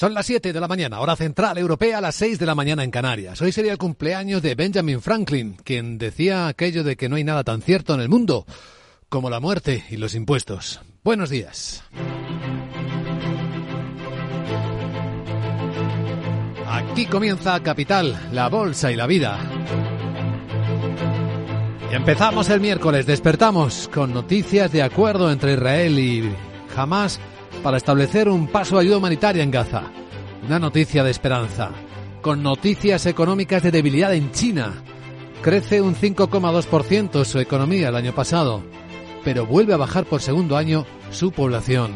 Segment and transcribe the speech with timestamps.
[0.00, 2.82] Son las 7 de la mañana, hora central europea, a las 6 de la mañana
[2.82, 3.42] en Canarias.
[3.42, 7.44] Hoy sería el cumpleaños de Benjamin Franklin, quien decía aquello de que no hay nada
[7.44, 8.46] tan cierto en el mundo
[9.10, 10.80] como la muerte y los impuestos.
[11.04, 11.84] Buenos días.
[16.66, 19.38] Aquí comienza Capital, la bolsa y la vida.
[21.92, 26.34] Y empezamos el miércoles, despertamos con noticias de acuerdo entre Israel y
[26.74, 27.20] Hamas
[27.62, 29.84] para establecer un paso de ayuda humanitaria en Gaza.
[30.46, 31.70] Una noticia de esperanza.
[32.22, 34.82] Con noticias económicas de debilidad en China.
[35.42, 38.62] Crece un 5,2% su economía el año pasado,
[39.24, 41.94] pero vuelve a bajar por segundo año su población.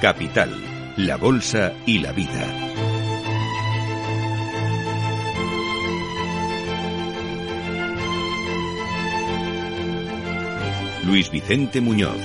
[0.00, 0.50] Capital,
[0.96, 2.77] la Bolsa y la Vida.
[11.08, 12.18] Luis Vicente Muñoz.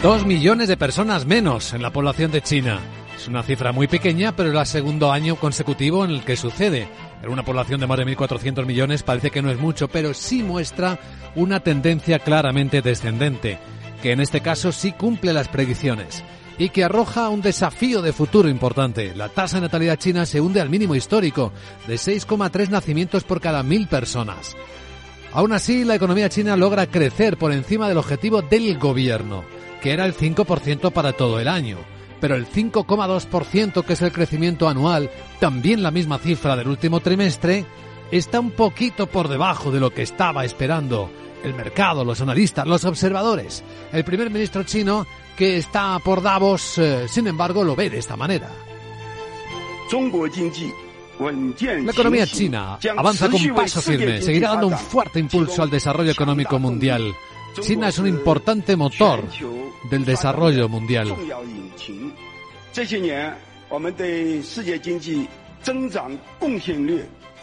[0.00, 2.78] Dos millones de personas menos en la población de China.
[3.16, 6.88] Es una cifra muy pequeña, pero es el segundo año consecutivo en el que sucede.
[7.20, 10.44] En una población de más de 1.400 millones parece que no es mucho, pero sí
[10.44, 11.00] muestra
[11.34, 13.58] una tendencia claramente descendente,
[14.00, 16.22] que en este caso sí cumple las predicciones
[16.58, 19.16] y que arroja un desafío de futuro importante.
[19.16, 21.52] La tasa de natalidad china se hunde al mínimo histórico,
[21.88, 24.56] de 6,3 nacimientos por cada mil personas.
[25.32, 29.44] Aún así, la economía china logra crecer por encima del objetivo del gobierno,
[29.80, 31.78] que era el 5% para todo el año.
[32.20, 35.08] Pero el 5,2% que es el crecimiento anual,
[35.38, 37.64] también la misma cifra del último trimestre,
[38.10, 41.10] está un poquito por debajo de lo que estaba esperando
[41.44, 43.62] el mercado, los analistas, los observadores.
[43.92, 48.16] El primer ministro chino, que está por Davos, eh, sin embargo, lo ve de esta
[48.16, 48.50] manera.
[51.20, 56.58] La economía china avanza con paso firme, seguirá dando un fuerte impulso al desarrollo económico
[56.58, 57.14] mundial.
[57.60, 59.24] China es un importante motor
[59.90, 61.14] del desarrollo mundial.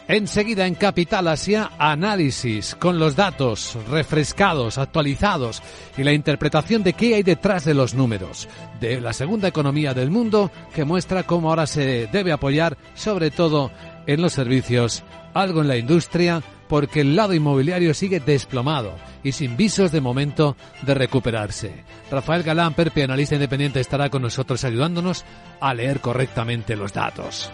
[0.10, 5.62] Enseguida en Capital Asia, análisis con los datos refrescados, actualizados
[5.98, 8.48] y la interpretación de qué hay detrás de los números
[8.80, 13.70] de la segunda economía del mundo que muestra cómo ahora se debe apoyar sobre todo
[14.06, 15.04] en los servicios,
[15.34, 20.56] algo en la industria, porque el lado inmobiliario sigue desplomado y sin visos de momento
[20.84, 21.84] de recuperarse.
[22.10, 25.26] Rafael Galán, Perpe, analista independiente, estará con nosotros ayudándonos
[25.60, 27.52] a leer correctamente los datos.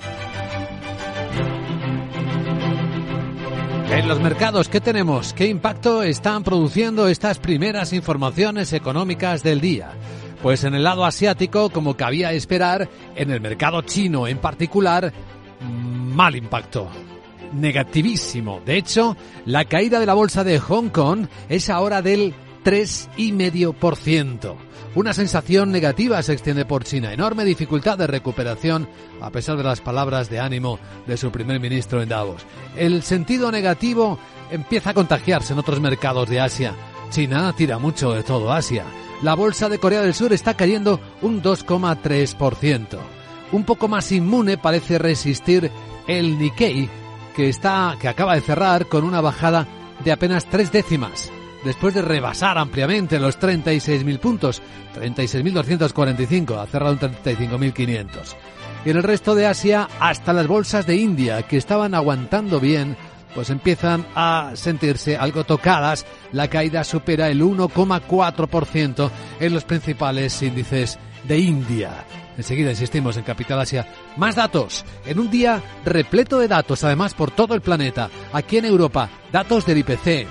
[3.94, 5.34] En los mercados, ¿qué tenemos?
[5.34, 9.92] ¿Qué impacto están produciendo estas primeras informaciones económicas del día?
[10.42, 15.14] Pues en el lado asiático, como cabía esperar, en el mercado chino en particular,
[15.62, 16.90] mal impacto.
[17.54, 18.62] Negativísimo.
[18.66, 19.16] De hecho,
[19.46, 22.34] la caída de la bolsa de Hong Kong es ahora del
[22.66, 24.56] 3,5%.
[24.96, 27.12] Una sensación negativa se extiende por China.
[27.12, 28.88] Enorme dificultad de recuperación
[29.22, 30.78] a pesar de las palabras de ánimo
[31.08, 32.46] de su primer ministro en Davos.
[32.78, 34.20] El sentido negativo
[34.52, 36.76] empieza a contagiarse en otros mercados de Asia.
[37.10, 38.86] China tira mucho de todo Asia.
[39.24, 43.00] La bolsa de Corea del Sur está cayendo un 2,3%.
[43.52, 45.72] Un poco más inmune parece resistir
[46.06, 46.88] el Nikkei,
[47.36, 49.66] que está que acaba de cerrar con una bajada
[50.04, 51.32] de apenas tres décimas
[51.64, 54.62] después de rebasar ampliamente los 36.000 puntos,
[54.96, 58.36] 36.245, ha cerrado en 35.500.
[58.86, 62.98] Y en el resto de Asia, hasta las bolsas de India, que estaban aguantando bien,
[63.34, 66.06] pues empiezan a sentirse algo tocadas.
[66.32, 69.10] La caída supera el 1,4%
[69.40, 72.06] en los principales índices de India.
[72.38, 73.88] Enseguida insistimos en Capital Asia.
[74.18, 74.86] Más datos.
[75.06, 78.10] En un día repleto de datos, además por todo el planeta.
[78.34, 80.28] Aquí en Europa, datos del IPC,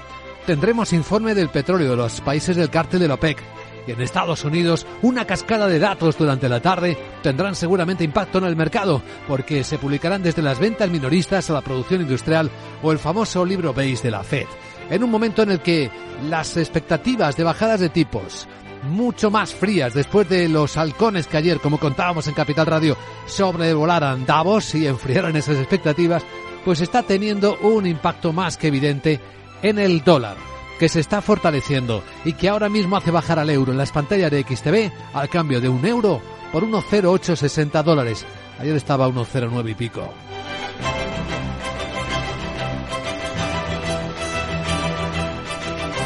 [0.46, 3.42] tendremos informe del petróleo de los países del cártel de la OPEC.
[3.86, 8.44] Y en Estados Unidos, una cascada de datos durante la tarde tendrán seguramente impacto en
[8.44, 12.50] el mercado, porque se publicarán desde las ventas minoristas a la producción industrial
[12.82, 14.46] o el famoso libro beige de la Fed.
[14.88, 15.90] En un momento en el que
[16.28, 18.46] las expectativas de bajadas de tipos,
[18.82, 22.96] mucho más frías después de los halcones que ayer, como contábamos en Capital Radio,
[23.26, 26.24] sobrevolaran Davos y enfriaran esas expectativas,
[26.64, 29.20] pues está teniendo un impacto más que evidente
[29.62, 30.36] en el dólar,
[30.78, 34.30] que se está fortaleciendo y que ahora mismo hace bajar al euro en las pantallas
[34.30, 36.20] de XTV al cambio de un euro
[36.52, 38.26] por 1,0860 dólares.
[38.58, 40.12] Ayer estaba 1,09 y pico.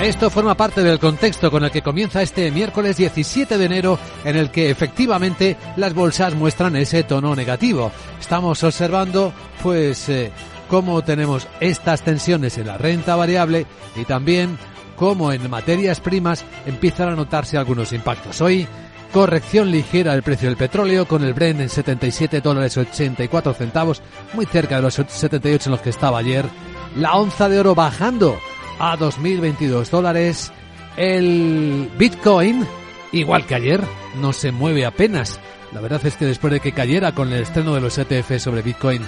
[0.01, 4.37] Esto forma parte del contexto con el que comienza este miércoles 17 de enero, en
[4.37, 7.91] el que efectivamente las bolsas muestran ese tono negativo.
[8.21, 9.33] Estamos observando,
[9.63, 10.31] pues, eh,
[10.69, 14.59] cómo tenemos estas tensiones en la renta variable y también
[14.97, 18.41] cómo en materias primas empiezan a notarse algunos impactos.
[18.41, 18.67] Hoy,
[19.13, 24.03] corrección ligera del precio del petróleo con el Brent en 77 dólares 84 centavos,
[24.33, 26.45] muy cerca de los 78 en los que estaba ayer.
[26.97, 28.39] La onza de oro bajando
[28.79, 30.53] a 2.022 dólares.
[30.97, 32.67] El Bitcoin,
[33.13, 33.81] igual que ayer,
[34.21, 35.39] no se mueve apenas.
[35.73, 38.63] La verdad es que después de que cayera con el estreno de los ETF sobre
[38.63, 39.03] Bitcoin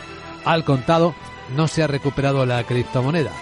[0.44, 1.14] al contado,
[1.56, 3.32] no se ha recuperado la criptomoneda.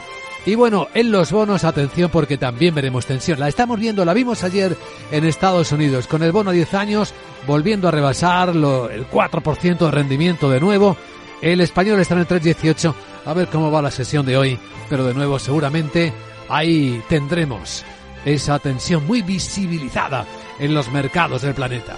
[0.47, 3.41] Y bueno, en los bonos, atención porque también veremos tensión.
[3.41, 4.77] La estamos viendo, la vimos ayer
[5.11, 7.15] en Estados Unidos, con el bono a 10 años
[7.49, 10.97] volviendo a rebasar lo, el 4% de rendimiento de nuevo.
[11.43, 12.95] El español está en el 3.18.
[13.25, 14.59] A ver cómo va la sesión de hoy.
[14.89, 16.13] Pero de nuevo, seguramente
[16.49, 17.85] ahí tendremos
[18.25, 20.27] esa tensión muy visibilizada
[20.61, 21.97] en los mercados del planeta.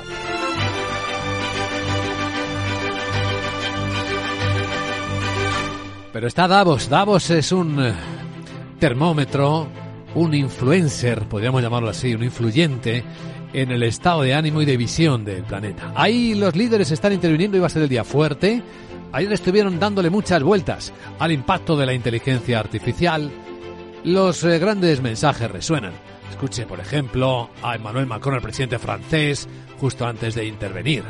[6.19, 6.89] Pero está Davos.
[6.89, 7.93] Davos es un eh,
[8.81, 9.69] termómetro,
[10.17, 13.05] un influencer, podríamos llamarlo así, un influyente
[13.53, 15.93] en el estado de ánimo y de visión del planeta.
[15.95, 18.61] Ahí los líderes están interviniendo y va a ser el día fuerte.
[19.13, 23.31] Ayer estuvieron dándole muchas vueltas al impacto de la inteligencia artificial.
[24.03, 25.93] Los eh, grandes mensajes resuenan.
[26.31, 29.49] Escuche, por ejemplo, a Emmanuel Macron, el presidente francés,
[29.79, 31.05] justo antes de intervenir.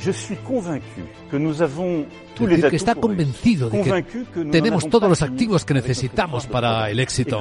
[0.00, 2.06] Je suis convaincu que nous avons
[2.46, 7.38] que está convencido de que tenemos todos los activos que necesitamos para el éxito,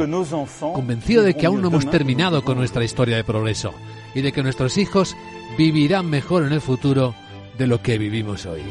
[0.73, 3.73] convencido de que aún no hemos terminado con nuestra historia de progreso
[4.15, 5.15] y de que nuestros hijos
[5.57, 7.13] vivirán mejor en el futuro
[7.57, 8.61] de lo que vivimos hoy.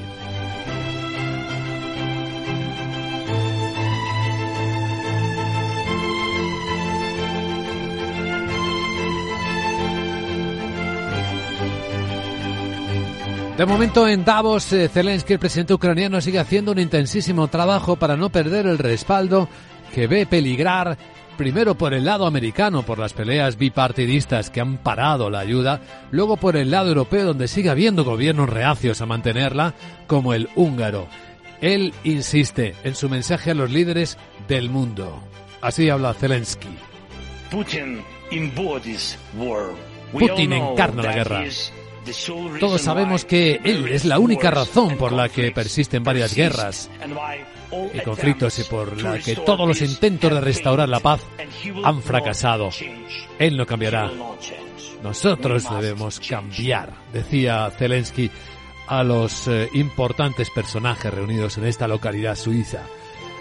[13.56, 18.14] De momento en Davos, eh, Zelensky, el presidente ucraniano, sigue haciendo un intensísimo trabajo para
[18.14, 19.48] no perder el respaldo
[19.94, 20.98] que ve peligrar
[21.38, 25.80] primero por el lado americano, por las peleas bipartidistas que han parado la ayuda,
[26.10, 29.72] luego por el lado europeo, donde sigue habiendo gobiernos reacios a mantenerla,
[30.06, 31.08] como el húngaro.
[31.62, 34.18] Él insiste en su mensaje a los líderes
[34.48, 35.22] del mundo.
[35.62, 36.68] Así habla Zelensky.
[40.12, 41.44] Putin encarna la guerra.
[42.60, 46.90] Todos sabemos que él es la única razón por la que persisten varias guerras
[47.92, 51.20] y conflictos y por la que todos los intentos de restaurar la paz
[51.84, 52.70] han fracasado.
[53.38, 54.10] Él no cambiará.
[55.02, 58.30] Nosotros debemos cambiar, decía Zelensky
[58.88, 62.82] a los eh, importantes personajes reunidos en esta localidad suiza,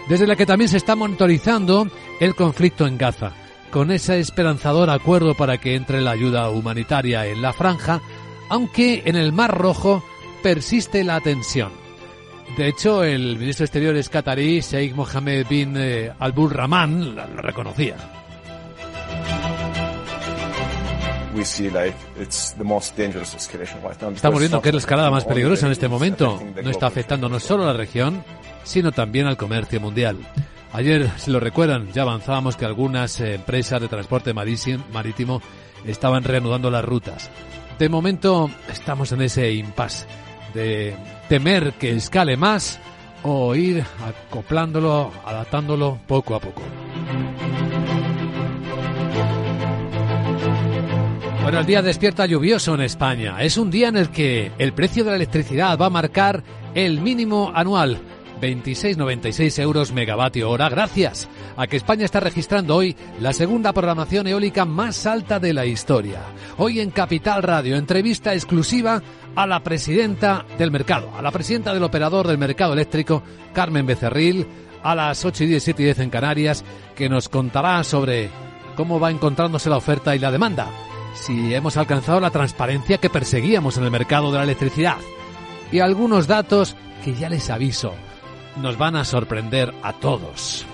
[0.08, 1.88] desde la que también se está monitorizando
[2.20, 3.32] el conflicto en Gaza,
[3.70, 8.00] con ese esperanzador acuerdo para que entre la ayuda humanitaria en la franja
[8.48, 10.02] aunque en el Mar Rojo
[10.42, 11.72] persiste la tensión.
[12.56, 17.96] De hecho, el ministro de Exteriores catarí, Sheikh Mohammed bin eh, Al-Bul Rahman, lo reconocía.
[24.14, 26.40] Estamos viendo que es la escalada más peligrosa en este momento.
[26.62, 28.24] No está afectando no solo a la región,
[28.64, 30.16] sino también al comercio mundial.
[30.72, 35.42] Ayer, si lo recuerdan, ya avanzábamos que algunas eh, empresas de transporte marítimo
[35.84, 37.30] estaban reanudando las rutas.
[37.78, 40.06] De momento estamos en ese impasse
[40.54, 40.96] de
[41.28, 42.80] temer que escale más
[43.22, 46.62] o ir acoplándolo, adaptándolo poco a poco.
[51.42, 53.42] Bueno, el día despierta lluvioso en España.
[53.42, 56.42] Es un día en el que el precio de la electricidad va a marcar
[56.74, 58.00] el mínimo anual
[58.40, 64.64] 26,96 euros megavatio hora, gracias a que España está registrando hoy la segunda programación eólica
[64.64, 66.20] más alta de la historia.
[66.58, 69.02] Hoy en Capital Radio, entrevista exclusiva
[69.34, 74.46] a la presidenta del mercado, a la presidenta del operador del mercado eléctrico, Carmen Becerril,
[74.82, 76.64] a las 8 y 10, 7 y 10 en Canarias,
[76.94, 78.30] que nos contará sobre
[78.76, 80.68] cómo va encontrándose la oferta y la demanda,
[81.14, 84.98] si hemos alcanzado la transparencia que perseguíamos en el mercado de la electricidad.
[85.72, 87.94] Y algunos datos que ya les aviso
[88.56, 90.66] nos van a sorprender a todos.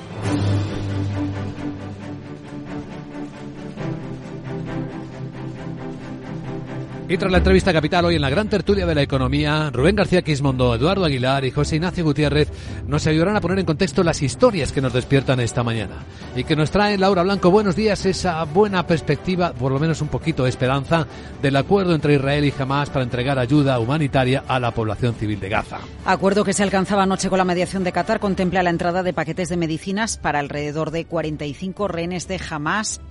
[7.13, 10.23] Y tras la entrevista capital hoy en la gran tertulia de la economía, Rubén García
[10.23, 12.49] Quismondo, Eduardo Aguilar y José Ignacio Gutiérrez
[12.87, 16.57] nos ayudarán a poner en contexto las historias que nos despiertan esta mañana y que
[16.57, 17.51] nos trae Laura Blanco.
[17.51, 21.07] Buenos días, esa buena perspectiva, por lo menos un poquito de esperanza,
[21.43, 25.51] del acuerdo entre Israel y Hamas para entregar ayuda humanitaria a la población civil de
[25.51, 25.81] Gaza.
[26.07, 29.51] Acuerdo que se alcanzaba anoche con la mediación de Qatar contempla la entrada de paquetes
[29.51, 33.03] de medicinas para alrededor de 45 rehenes de Hamas.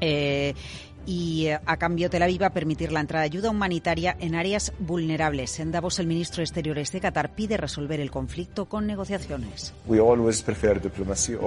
[0.00, 0.54] Eh,
[1.06, 4.34] y eh, a cambio Tel Aviv va a permitir la entrada de ayuda humanitaria en
[4.34, 5.58] áreas vulnerables.
[5.60, 9.74] En Davos, el ministro de Exteriores de Qatar pide resolver el conflicto con negociaciones.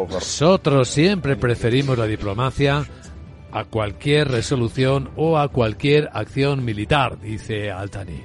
[0.09, 2.85] Nosotros siempre preferimos la diplomacia
[3.51, 8.21] a cualquier resolución o a cualquier acción militar, dice Altani.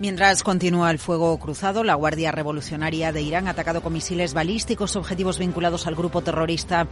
[0.00, 4.96] Mientras continúa el fuego cruzado, la Guardia Revolucionaria de Irán ha atacado con misiles balísticos
[4.96, 6.88] objetivos vinculados al grupo terrorista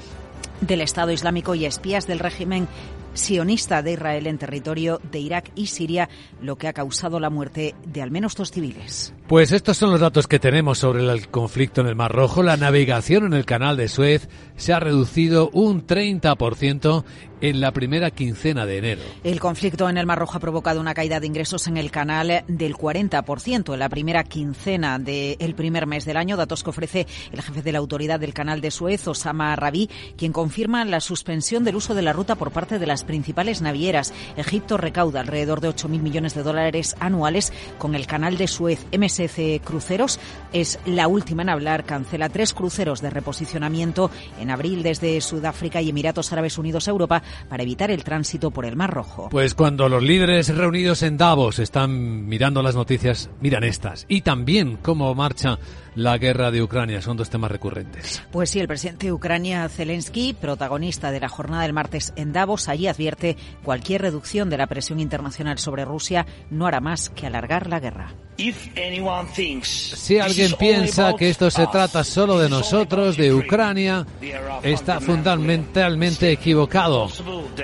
[0.60, 2.68] del Estado Islámico y espías del régimen
[3.14, 6.08] sionista de Israel en territorio de Irak y Siria,
[6.40, 9.14] lo que ha causado la muerte de al menos dos civiles.
[9.28, 12.42] Pues estos son los datos que tenemos sobre el conflicto en el Mar Rojo.
[12.42, 17.04] La navegación en el canal de Suez se ha reducido un 30%
[17.42, 19.02] en la primera quincena de enero.
[19.24, 22.44] El conflicto en el Mar Rojo ha provocado una caída de ingresos en el canal
[22.46, 27.42] del 40% en la primera quincena del primer mes del año, datos que ofrece el
[27.42, 31.76] jefe de la autoridad del canal de Suez, Osama Rabi, quien confirma la suspensión del
[31.76, 34.12] uso de la ruta por parte de las principales navieras.
[34.36, 38.86] Egipto recauda alrededor de 8.000 millones de dólares anuales con el canal de Suez.
[38.92, 40.18] MSC Cruceros
[40.52, 45.90] es la última en hablar, cancela tres cruceros de reposicionamiento en abril desde Sudáfrica y
[45.90, 49.28] Emiratos Árabes Unidos a Europa para evitar el tránsito por el Mar Rojo.
[49.30, 54.06] Pues cuando los líderes reunidos en Davos están mirando las noticias, miran estas.
[54.08, 55.58] Y también cómo marcha
[55.94, 57.02] la guerra de Ucrania.
[57.02, 58.22] Son dos temas recurrentes.
[58.30, 62.68] Pues sí, el presidente de Ucrania, Zelensky, protagonista de la jornada del martes en Davos,
[62.68, 67.68] allí advierte cualquier reducción de la presión internacional sobre Rusia no hará más que alargar
[67.68, 68.14] la guerra.
[69.62, 74.06] Si alguien piensa que esto se trata solo de nosotros, de Ucrania,
[74.62, 77.08] está fundamentalmente equivocado.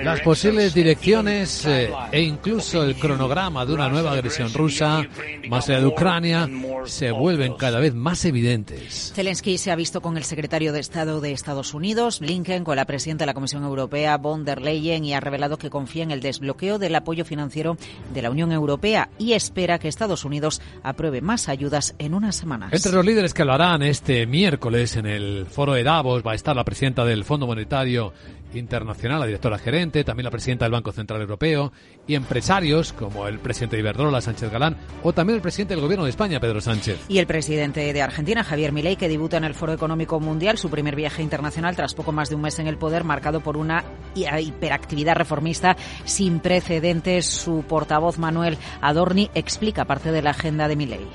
[0.01, 5.05] Las posibles direcciones eh, e incluso el cronograma de una nueva agresión rusa,
[5.49, 6.47] más allá de Ucrania,
[6.85, 9.13] se vuelven cada vez más evidentes.
[9.15, 12.85] Zelensky se ha visto con el secretario de Estado de Estados Unidos, Blinken, con la
[12.85, 16.21] presidenta de la Comisión Europea, von der Leyen, y ha revelado que confía en el
[16.21, 17.77] desbloqueo del apoyo financiero
[18.13, 22.73] de la Unión Europea y espera que Estados Unidos apruebe más ayudas en unas semanas.
[22.73, 26.35] Entre los líderes que lo harán este miércoles en el foro de Davos va a
[26.35, 28.13] estar la presidenta del Fondo Monetario
[28.53, 31.71] Internacional, la directora gerente, también la presidenta del Banco Central Europeo
[32.07, 36.05] y empresarios como el presidente de Iberdrola, Sánchez Galán, o también el presidente del Gobierno
[36.05, 36.99] de España, Pedro Sánchez.
[37.07, 40.69] Y el presidente de Argentina, Javier Milei, que debuta en el Foro Económico Mundial, su
[40.69, 43.83] primer viaje internacional tras poco más de un mes en el poder, marcado por una
[44.15, 47.27] hiperactividad reformista sin precedentes.
[47.27, 51.07] Su portavoz, Manuel Adorni, explica parte de la agenda de Milei.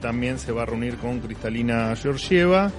[0.00, 2.70] También se va a reunir con Cristalina Georgieva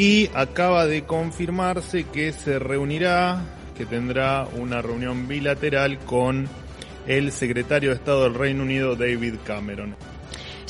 [0.00, 3.42] y acaba de confirmarse que se reunirá,
[3.76, 6.48] que tendrá una reunión bilateral con
[7.06, 9.94] el secretario de Estado del Reino Unido, David Cameron.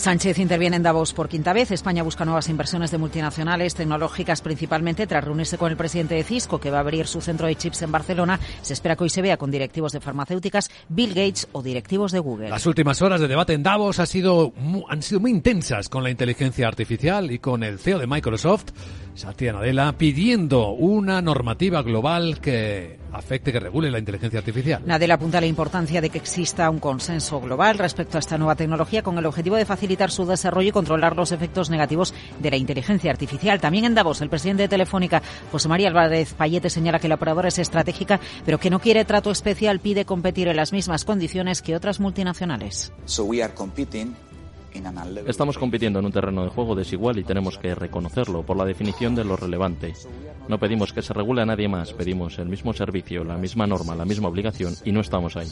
[0.00, 1.70] Sánchez interviene en Davos por quinta vez.
[1.70, 6.58] España busca nuevas inversiones de multinacionales tecnológicas, principalmente tras reunirse con el presidente de Cisco,
[6.58, 8.40] que va a abrir su centro de chips en Barcelona.
[8.62, 12.18] Se espera que hoy se vea con directivos de farmacéuticas, Bill Gates o directivos de
[12.18, 12.48] Google.
[12.48, 14.54] Las últimas horas de debate en Davos ha sido,
[14.88, 18.70] han sido muy intensas con la inteligencia artificial y con el CEO de Microsoft,
[19.14, 24.82] Satya Nadella, pidiendo una normativa global que afecte, que regule la inteligencia artificial.
[24.86, 28.54] Nadella apunta a la importancia de que exista un consenso global respecto a esta nueva
[28.54, 32.56] tecnología con el objetivo de facilitar su desarrollo y controlar los efectos negativos de la
[32.56, 33.60] inteligencia artificial.
[33.60, 37.48] También en Davos, el presidente de Telefónica, José María Álvarez Payete, señala que la operadora
[37.48, 41.76] es estratégica, pero que no quiere trato especial, pide competir en las mismas condiciones que
[41.76, 42.92] otras multinacionales.
[45.26, 49.14] Estamos compitiendo en un terreno de juego desigual y tenemos que reconocerlo por la definición
[49.14, 49.94] de lo relevante.
[50.48, 53.94] No pedimos que se regule a nadie más, pedimos el mismo servicio, la misma norma,
[53.94, 55.48] la misma obligación y no estamos ahí.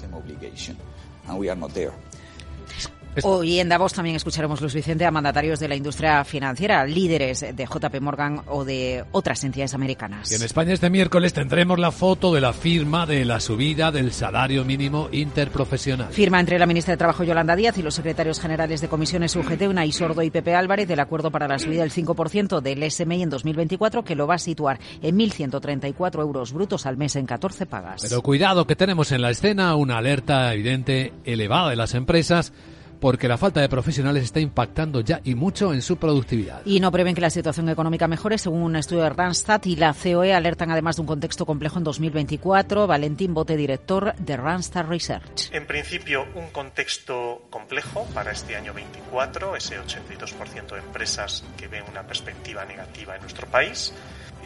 [3.25, 7.67] Hoy en Davos también escucharemos, Luis Vicente, a mandatarios de la industria financiera, líderes de
[7.67, 10.31] JP Morgan o de otras entidades americanas.
[10.31, 14.13] Y en España este miércoles tendremos la foto de la firma de la subida del
[14.13, 16.13] salario mínimo interprofesional.
[16.13, 19.63] Firma entre la ministra de Trabajo Yolanda Díaz y los secretarios generales de comisiones UGT,
[19.69, 23.31] Unai Sordo y Pepe Álvarez, del acuerdo para la subida del 5% del SMI en
[23.31, 28.03] 2024, que lo va a situar en 1.134 euros brutos al mes en 14 pagas.
[28.03, 32.53] Pero cuidado que tenemos en la escena una alerta evidente elevada de las empresas
[33.01, 36.63] porque la falta de profesionales está impactando ya y mucho en su productividad.
[36.65, 39.95] Y no prevén que la situación económica mejore, según un estudio de Randstad y la
[39.95, 42.87] COE alertan además de un contexto complejo en 2024.
[42.87, 45.51] Valentín Bote, director de Randstad Research.
[45.53, 51.85] En principio, un contexto complejo para este año 24, ese 82% de empresas que ven
[51.91, 53.93] una perspectiva negativa en nuestro país.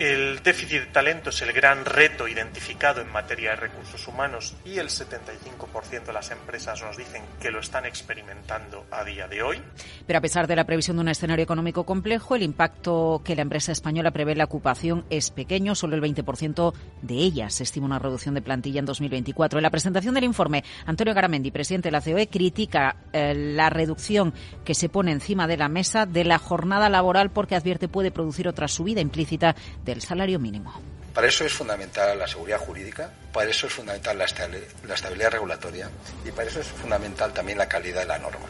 [0.03, 4.79] El déficit de talento es el gran reto identificado en materia de recursos humanos y
[4.79, 9.63] el 75% de las empresas nos dicen que lo están experimentando a día de hoy.
[10.05, 13.43] Pero a pesar de la previsión de un escenario económico complejo, el impacto que la
[13.43, 18.01] empresa española prevé en la ocupación es pequeño, solo el 20% de ellas estima una
[18.01, 19.61] reducción de plantilla en 2024.
[19.61, 24.35] En la presentación del informe, Antonio Garamendi, presidente de la COE, critica eh, la reducción
[24.65, 28.49] que se pone encima de la mesa de la jornada laboral porque advierte puede producir
[28.49, 29.55] otra subida implícita
[29.93, 30.73] del salario mínimo.
[31.15, 35.91] Para eso es fundamental la seguridad jurídica, para eso es fundamental la estabilidad regulatoria
[36.25, 38.47] y para eso es fundamental también la calidad de la norma.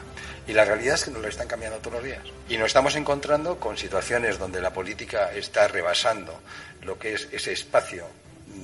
[0.47, 2.23] Y la realidad es que nos lo están cambiando todos los días.
[2.49, 6.41] Y nos estamos encontrando con situaciones donde la política está rebasando
[6.83, 8.07] lo que es ese espacio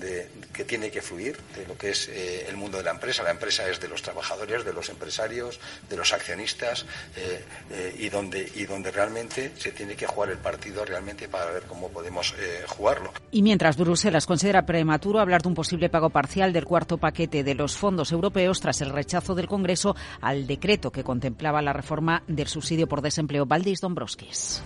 [0.01, 3.23] de, que tiene que fluir de lo que es eh, el mundo de la empresa.
[3.23, 6.85] La empresa es de los trabajadores, de los empresarios, de los accionistas
[7.17, 11.51] eh, eh, y, donde, y donde realmente se tiene que jugar el partido realmente para
[11.51, 12.35] ver cómo podemos
[12.67, 13.13] jugarlo.
[13.31, 17.55] Y mientras Bruselas considera prematuro hablar de un posible pago parcial del cuarto paquete de
[17.55, 22.49] los fondos europeos tras el rechazo del Congreso al decreto que contemplaba la reforma del
[22.49, 23.47] subsidio por desempleo.
[23.47, 24.63] Valdis Dombrovskis.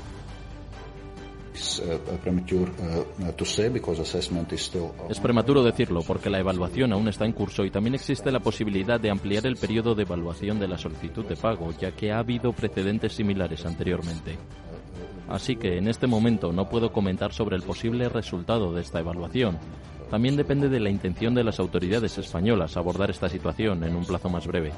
[5.08, 8.98] Es prematuro decirlo porque la evaluación aún está en curso y también existe la posibilidad
[8.98, 12.52] de ampliar el periodo de evaluación de la solicitud de pago, ya que ha habido
[12.52, 14.38] precedentes similares anteriormente.
[15.28, 19.58] Así que en este momento no puedo comentar sobre el posible resultado de esta evaluación.
[20.10, 24.28] También depende de la intención de las autoridades españolas abordar esta situación en un plazo
[24.28, 24.72] más breve.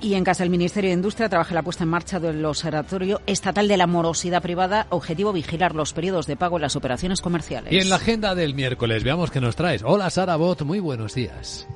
[0.00, 3.68] Y en casa el Ministerio de Industria trabaja la puesta en marcha del Observatorio Estatal
[3.68, 7.72] de la Morosidad Privada, objetivo vigilar los periodos de pago en las operaciones comerciales.
[7.72, 9.82] Y en la agenda del miércoles, veamos qué nos traes.
[9.84, 11.66] Hola Sara Bot, muy buenos días.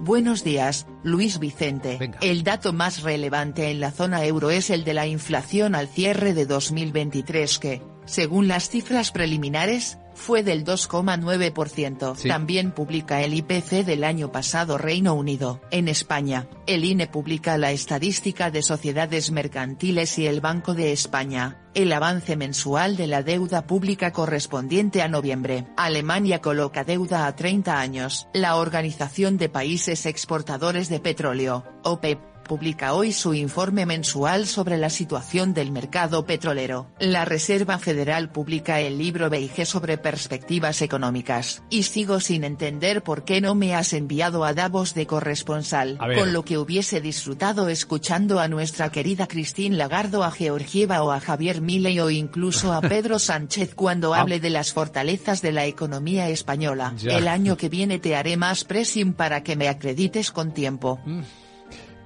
[0.00, 1.98] Buenos días, Luis Vicente.
[2.20, 6.34] El dato más relevante en la zona euro es el de la inflación al cierre
[6.34, 12.28] de 2023 que, según las cifras preliminares, fue del 2,9%.
[12.28, 15.62] También publica el IPC del año pasado Reino Unido.
[15.70, 21.62] En España, el INE publica la estadística de sociedades mercantiles y el Banco de España,
[21.74, 25.66] el avance mensual de la deuda pública correspondiente a noviembre.
[25.76, 28.28] Alemania coloca deuda a 30 años.
[28.34, 32.18] La Organización de Países Exportadores de Petróleo, OPEP,
[32.48, 36.90] publica hoy su informe mensual sobre la situación del mercado petrolero.
[36.98, 41.62] La Reserva Federal publica el libro Beige sobre perspectivas económicas.
[41.70, 46.32] Y sigo sin entender por qué no me has enviado a Davos de corresponsal, con
[46.32, 51.60] lo que hubiese disfrutado escuchando a nuestra querida Christine Lagardo, a Georgieva o a Javier
[51.60, 54.20] Milei o incluso a Pedro Sánchez cuando ah.
[54.20, 56.94] hable de las fortalezas de la economía española.
[57.04, 60.98] El año que viene te haré más pressing para que me acredites con tiempo.
[61.04, 61.20] Mm.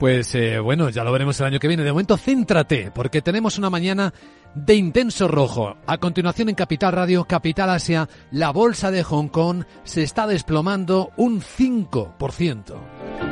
[0.02, 1.84] Pues eh, bueno, ya lo veremos el año que viene.
[1.84, 4.12] De momento, céntrate, porque tenemos una mañana
[4.52, 5.76] de intenso rojo.
[5.86, 11.12] A continuación, en Capital Radio, Capital Asia, la bolsa de Hong Kong se está desplomando
[11.16, 13.31] un 5%.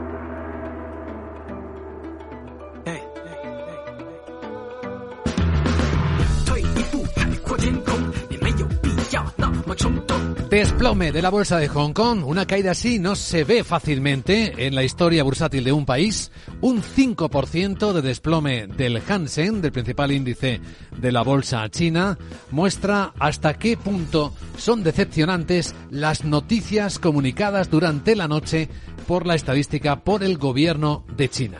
[10.49, 12.25] Desplome de la bolsa de Hong Kong.
[12.25, 16.29] Una caída así no se ve fácilmente en la historia bursátil de un país.
[16.59, 20.59] Un 5% de desplome del Hansen, del principal índice
[20.97, 22.17] de la bolsa china,
[22.51, 28.67] muestra hasta qué punto son decepcionantes las noticias comunicadas durante la noche
[29.07, 31.59] por la estadística por el gobierno de China.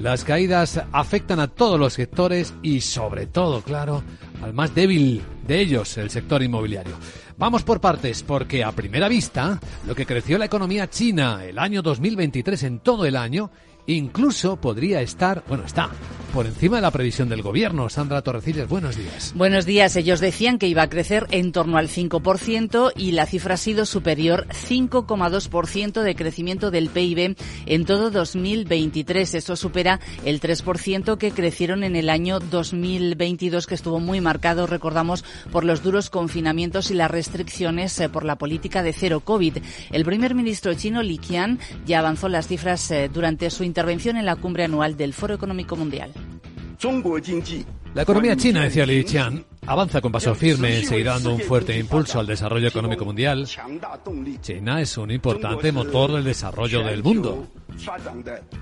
[0.00, 4.04] Las caídas afectan a todos los sectores y sobre todo, claro,
[4.42, 6.94] al más débil de ellos, el sector inmobiliario.
[7.36, 11.82] Vamos por partes, porque a primera vista, lo que creció la economía china el año
[11.82, 13.50] 2023 en todo el año
[13.88, 15.88] Incluso podría estar, bueno, está
[16.28, 17.88] por encima de la previsión del gobierno.
[17.88, 19.32] Sandra Torrecillas, buenos días.
[19.34, 19.96] Buenos días.
[19.96, 23.86] Ellos decían que iba a crecer en torno al 5% y la cifra ha sido
[23.86, 27.36] superior, 5,2% de crecimiento del PIB
[27.66, 29.34] en todo 2023.
[29.34, 35.24] Eso supera el 3% que crecieron en el año 2022, que estuvo muy marcado, recordamos,
[35.50, 39.58] por los duros confinamientos y las restricciones eh, por la política de cero COVID.
[39.90, 44.16] El primer ministro chino, Li Qian, ya avanzó las cifras eh, durante su intervención intervención
[44.16, 46.12] en la cumbre anual del Foro Económico Mundial.
[46.78, 51.76] 中国经济 La economía china, decía Li Qian, avanza con paso firme, seguirá dando un fuerte
[51.78, 53.46] impulso al desarrollo económico mundial.
[54.40, 57.48] China es un importante motor del desarrollo del mundo.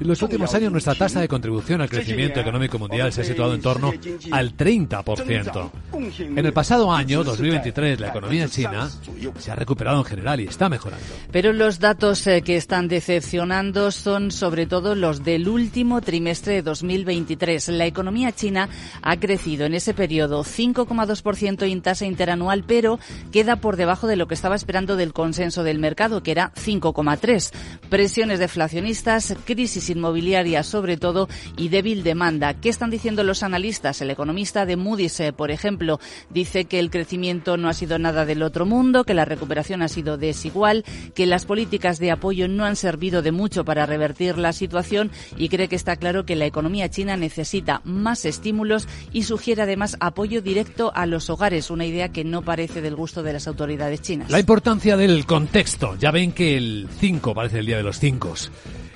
[0.00, 3.54] En los últimos años nuestra tasa de contribución al crecimiento económico mundial se ha situado
[3.54, 3.92] en torno
[4.30, 5.70] al 30%.
[6.18, 8.90] En el pasado año, 2023, la economía china
[9.38, 11.04] se ha recuperado en general y está mejorando.
[11.30, 16.62] Pero los datos eh, que están decepcionando son sobre todo los del último trimestre de
[16.62, 17.68] 2023.
[17.68, 18.68] La economía china
[19.02, 22.98] ha crecido en ese periodo 5,2% en tasa interanual, pero
[23.33, 27.52] queda por debajo de lo que estaba esperando del consenso del mercado, que era 5,3.
[27.88, 32.55] Presiones deflacionistas crisis inmobiliaria sobre todo y débil demanda.
[32.55, 34.00] ¿Qué están diciendo los analistas?
[34.00, 36.00] El economista de Moody's, eh, por ejemplo,
[36.31, 39.88] dice que el crecimiento no ha sido nada del otro mundo, que la recuperación ha
[39.88, 44.52] sido desigual, que las políticas de apoyo no han servido de mucho para revertir la
[44.52, 49.62] situación y cree que está claro que la economía china necesita más estímulos y sugiere
[49.62, 53.47] además apoyo directo a los hogares, una idea que no parece del gusto de las
[53.47, 54.31] autoridades chinas.
[54.31, 55.97] La importancia del contexto.
[55.99, 58.35] Ya ven que el 5 parece el día de los 5.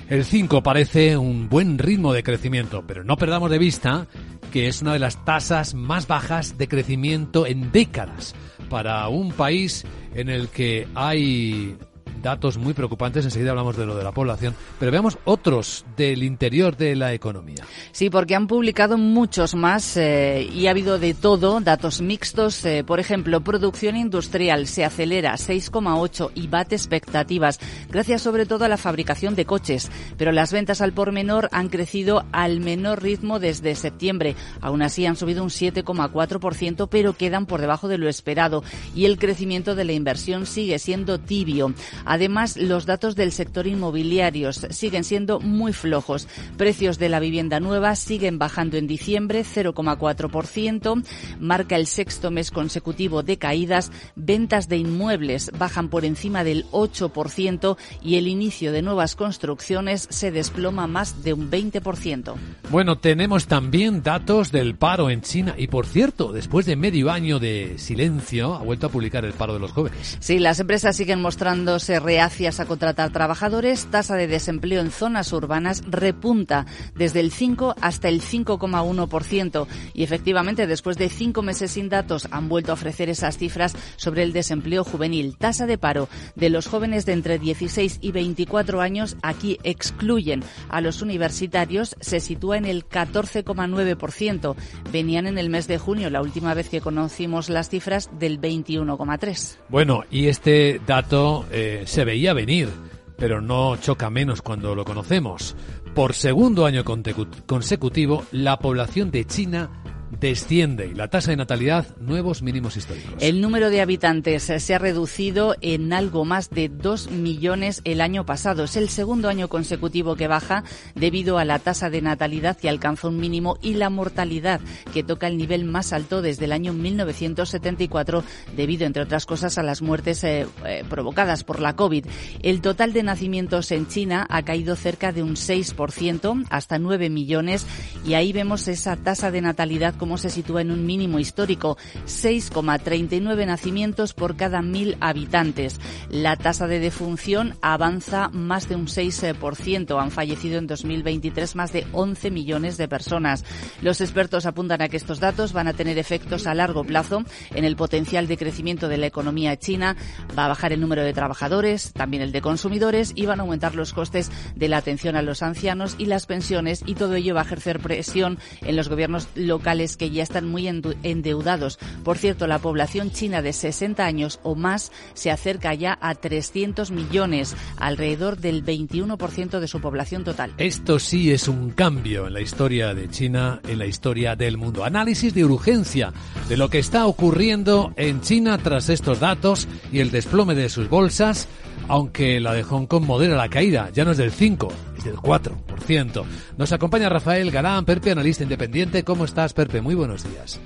[0.09, 4.07] El 5 parece un buen ritmo de crecimiento, pero no perdamos de vista
[4.51, 8.35] que es una de las tasas más bajas de crecimiento en décadas
[8.69, 11.77] para un país en el que hay
[12.21, 13.25] datos muy preocupantes.
[13.25, 17.63] Enseguida hablamos de lo de la población, pero veamos otros del interior de la economía.
[17.91, 22.63] Sí, porque han publicado muchos más eh, y ha habido de todo, datos mixtos.
[22.65, 28.69] Eh, por ejemplo, producción industrial se acelera 6,8 y bate expectativas, gracias sobre todo a
[28.69, 29.89] la fabricación de coches.
[30.17, 34.35] Pero las ventas al por menor han crecido al menor ritmo desde septiembre.
[34.61, 38.63] Aún así han subido un 7,4%, pero quedan por debajo de lo esperado.
[38.95, 41.73] Y el crecimiento de la inversión sigue siendo tibio.
[42.11, 46.27] Además, los datos del sector inmobiliario siguen siendo muy flojos.
[46.57, 51.05] Precios de la vivienda nueva siguen bajando en diciembre 0,4%,
[51.39, 53.93] marca el sexto mes consecutivo de caídas.
[54.17, 60.31] Ventas de inmuebles bajan por encima del 8% y el inicio de nuevas construcciones se
[60.31, 62.35] desploma más de un 20%.
[62.69, 67.39] Bueno, tenemos también datos del paro en China y por cierto, después de medio año
[67.39, 70.17] de silencio, ha vuelto a publicar el paro de los jóvenes.
[70.19, 75.83] Sí, las empresas siguen mostrándose reacias a contratar trabajadores, tasa de desempleo en zonas urbanas
[75.87, 82.27] repunta desde el 5 hasta el 5,1% y efectivamente después de cinco meses sin datos
[82.31, 85.37] han vuelto a ofrecer esas cifras sobre el desempleo juvenil.
[85.37, 90.81] Tasa de paro de los jóvenes de entre 16 y 24 años, aquí excluyen a
[90.81, 94.55] los universitarios, se sitúa en el 14,9%.
[94.91, 99.57] Venían en el mes de junio, la última vez que conocimos las cifras, del 21,3%.
[99.69, 102.69] Bueno, y este dato eh, se veía venir,
[103.17, 105.57] pero no choca menos cuando lo conocemos.
[105.93, 109.80] Por segundo año consecutivo, la población de China
[110.21, 113.15] desciende y la tasa de natalidad nuevos mínimos históricos.
[113.19, 118.23] El número de habitantes se ha reducido en algo más de 2 millones el año
[118.23, 118.63] pasado.
[118.65, 123.07] Es el segundo año consecutivo que baja debido a la tasa de natalidad que alcanza
[123.07, 124.61] un mínimo y la mortalidad
[124.93, 128.23] que toca el nivel más alto desde el año 1974
[128.55, 132.05] debido, entre otras cosas, a las muertes eh, eh, provocadas por la COVID.
[132.43, 137.65] El total de nacimientos en China ha caído cerca de un 6% hasta 9 millones
[138.05, 143.45] y ahí vemos esa tasa de natalidad cómo se sitúa en un mínimo histórico, 6,39
[143.45, 145.79] nacimientos por cada mil habitantes.
[146.09, 150.01] La tasa de defunción avanza más de un 6%.
[150.01, 153.45] Han fallecido en 2023 más de 11 millones de personas.
[153.81, 157.23] Los expertos apuntan a que estos datos van a tener efectos a largo plazo
[157.55, 159.95] en el potencial de crecimiento de la economía china.
[160.37, 163.75] Va a bajar el número de trabajadores, también el de consumidores y van a aumentar
[163.75, 167.43] los costes de la atención a los ancianos y las pensiones y todo ello va
[167.43, 171.77] a ejercer presión en los gobiernos locales que ya están muy endeudados.
[172.03, 176.89] Por cierto, la población china de 60 años o más se acerca ya a 300
[176.89, 180.55] millones, alrededor del 21% de su población total.
[180.57, 184.83] Esto sí es un cambio en la historia de China, en la historia del mundo.
[184.83, 186.11] Análisis de urgencia
[186.49, 190.89] de lo que está ocurriendo en China tras estos datos y el desplome de sus
[190.89, 191.47] bolsas
[191.87, 194.67] aunque la de Hong Kong modera la caída, ya no es del 5,
[194.97, 196.23] es del 4%.
[196.57, 199.03] Nos acompaña Rafael Galán, Perpe, analista independiente.
[199.03, 199.81] ¿Cómo estás, Perpe?
[199.81, 200.59] Muy buenos días.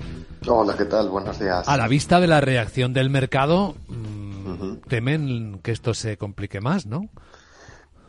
[0.48, 1.10] Hola, ¿qué tal?
[1.10, 1.68] Buenos días.
[1.68, 6.86] A la vista de la reacción del mercado, mm, temen que esto se complique más,
[6.86, 7.10] ¿no?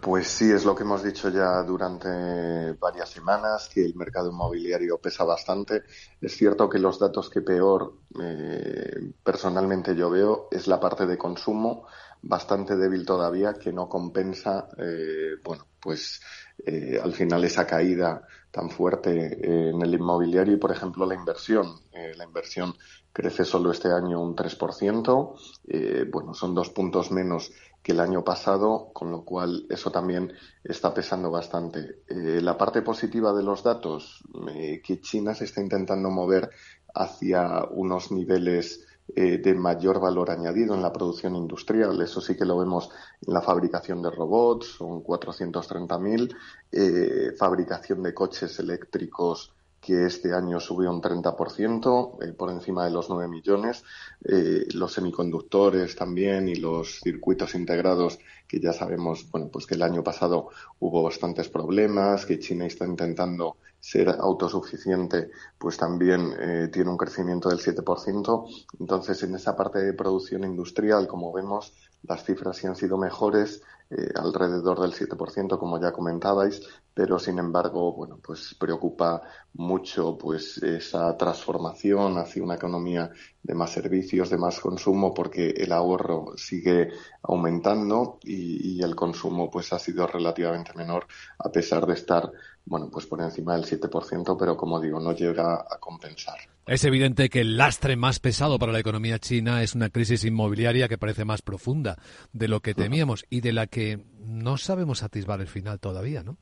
[0.07, 4.99] Pues sí, es lo que hemos dicho ya durante varias semanas, que el mercado inmobiliario
[4.99, 5.83] pesa bastante.
[6.21, 11.19] Es cierto que los datos que peor eh, personalmente yo veo es la parte de
[11.19, 11.87] consumo,
[12.29, 16.21] bastante débil todavía, que no compensa, eh, bueno, pues
[16.65, 21.81] eh, al final esa caída tan fuerte en el inmobiliario y, por ejemplo, la inversión.
[22.17, 22.75] la inversión
[23.13, 26.11] crece solo este año un 3%.
[26.11, 27.53] bueno, son dos puntos menos
[27.87, 30.33] que el año pasado, con lo cual eso también
[30.65, 32.03] está pesando bastante.
[32.09, 36.51] Eh, la parte positiva de los datos, eh, que China se está intentando mover
[36.93, 42.01] hacia unos niveles eh, de mayor valor añadido en la producción industrial.
[42.01, 42.91] Eso sí que lo vemos
[43.27, 49.56] en la fabricación de robots, son 430.000, fabricación de coches eléctricos
[49.87, 53.85] que este año subió un 30%, eh, por encima de los 9 millones.
[54.25, 58.19] Eh, los semiconductores también y los circuitos integrados,
[58.49, 60.49] que ya sabemos, bueno, pues que el año pasado
[60.81, 67.49] hubo bastantes problemas, que China está intentando ser autosuficiente, pues también eh, tiene un crecimiento
[67.49, 68.67] del 7%.
[68.81, 71.73] Entonces, en esa parte de producción industrial, como vemos,
[72.03, 76.61] las cifras sí han sido mejores, eh, alrededor del 7%, como ya comentabais,
[76.93, 79.23] pero sin embargo, bueno, pues preocupa
[79.55, 83.11] mucho pues esa transformación hacia una economía
[83.43, 86.91] de más servicios, de más consumo, porque el ahorro sigue
[87.23, 91.07] aumentando y, y el consumo pues ha sido relativamente menor
[91.39, 92.33] a pesar de estar
[92.67, 96.37] bueno, pues por encima del 7%, pero como digo, no llega a compensar.
[96.67, 100.89] Es evidente que el lastre más pesado para la economía china es una crisis inmobiliaria
[100.89, 101.97] que parece más profunda
[102.33, 106.39] de lo que temíamos y de la que no sabemos atisbar el final todavía, ¿no?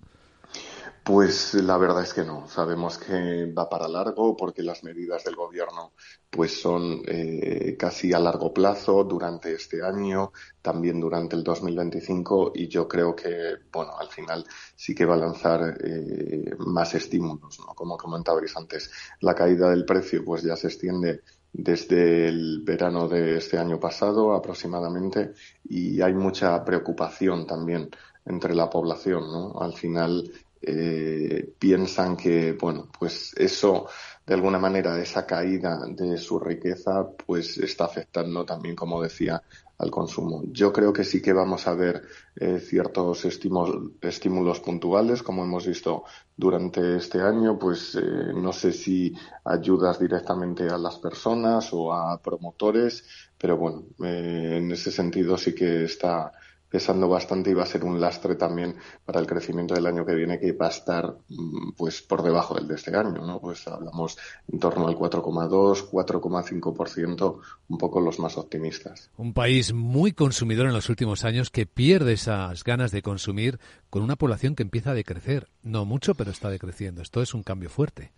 [1.04, 2.48] Pues la verdad es que no.
[2.48, 5.92] Sabemos que va para largo porque las medidas del gobierno
[6.30, 12.68] pues son eh, casi a largo plazo durante este año, también durante el 2025 y
[12.68, 17.74] yo creo que bueno al final sí que va a lanzar eh, más estímulos, ¿no?
[17.74, 18.90] Como comentabais antes,
[19.20, 21.20] la caída del precio pues ya se extiende
[21.52, 25.34] desde el verano de este año pasado aproximadamente
[25.68, 27.90] y hay mucha preocupación también
[28.24, 29.60] entre la población, ¿no?
[29.60, 30.32] Al final
[30.66, 33.86] eh, piensan que, bueno, pues eso,
[34.26, 39.42] de alguna manera, esa caída de su riqueza, pues está afectando también, como decía,
[39.78, 40.42] al consumo.
[40.46, 42.02] Yo creo que sí que vamos a ver
[42.36, 46.04] eh, ciertos estímulos, puntuales, como hemos visto
[46.36, 49.12] durante este año, pues eh, no sé si
[49.44, 53.04] ayudas directamente a las personas o a promotores,
[53.36, 56.32] pero bueno, en ese sentido sí que está
[56.74, 60.12] pesando bastante y va a ser un lastre también para el crecimiento del año que
[60.12, 63.40] viene que va a estar mm, pues por debajo del de este año, ¿no?
[63.40, 64.18] Pues hablamos
[64.52, 69.08] en torno al 4,2, 4,5%, un poco los más optimistas.
[69.16, 74.02] Un país muy consumidor en los últimos años que pierde esas ganas de consumir con
[74.02, 77.02] una población que empieza a decrecer, no mucho, pero está decreciendo.
[77.02, 78.10] Esto es un cambio fuerte.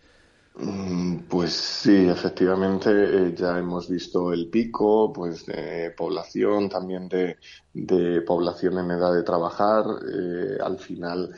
[0.59, 7.37] Mm, pues sí, efectivamente eh, ya hemos visto el pico pues de población, también de,
[8.25, 9.85] población en edad de trabajar.
[10.11, 11.35] Eh, al final,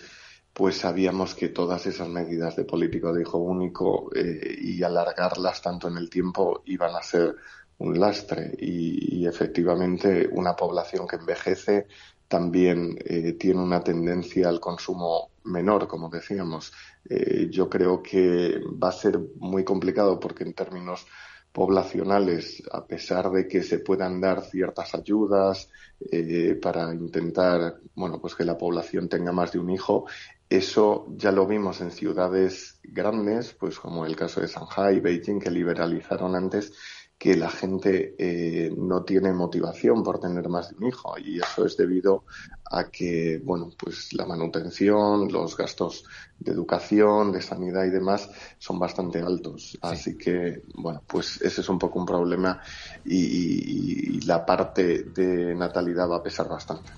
[0.53, 5.89] pues sabíamos que todas esas medidas de político de hijo único eh, y alargarlas tanto
[5.89, 7.35] en el tiempo iban a ser
[7.79, 11.87] un lastre y, y efectivamente una población que envejece
[12.27, 12.95] también
[13.39, 16.71] tiene una tendencia al consumo menor, como decíamos.
[17.09, 21.07] Eh, yo creo que va a ser muy complicado porque en términos
[21.51, 25.69] poblacionales, a pesar de que se puedan dar ciertas ayudas
[26.11, 30.05] eh, para intentar, bueno, pues que la población tenga más de un hijo,
[30.47, 35.51] eso ya lo vimos en ciudades grandes, pues como el caso de Shanghai, Beijing, que
[35.51, 36.73] liberalizaron antes
[37.19, 41.65] que la gente eh, no tiene motivación por tener más de un hijo y eso
[41.65, 42.23] es debido
[42.71, 46.05] a que, bueno, pues la manutención, los gastos
[46.39, 49.77] de educación, de sanidad y demás son bastante altos.
[49.81, 52.61] Así que, bueno, pues ese es un poco un problema
[53.03, 56.89] y la parte de natalidad va a pesar bastante.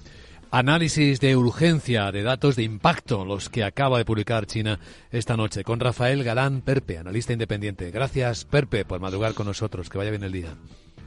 [0.53, 5.63] Análisis de urgencia de datos de impacto, los que acaba de publicar China esta noche,
[5.63, 7.89] con Rafael Galán Perpe, analista independiente.
[7.89, 9.89] Gracias, Perpe, por madrugar con nosotros.
[9.89, 10.53] Que vaya bien el día.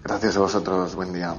[0.02, 0.94] Gracias a vosotros.
[0.94, 1.34] Buen día.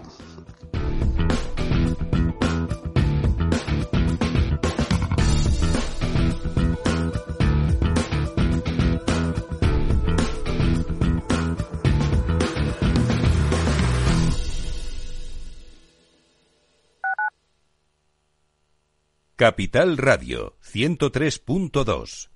[19.37, 22.29] Capital Radio 103.2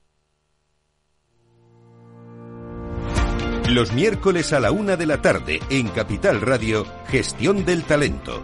[3.70, 8.44] Los miércoles a la una de la tarde en Capital Radio, Gestión del Talento.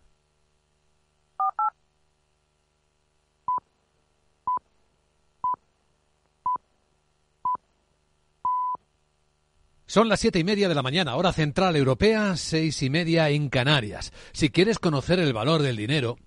[9.91, 13.49] Son las siete y media de la mañana, hora central europea, seis y media en
[13.49, 14.13] Canarias.
[14.31, 16.17] Si quieres conocer el valor del dinero,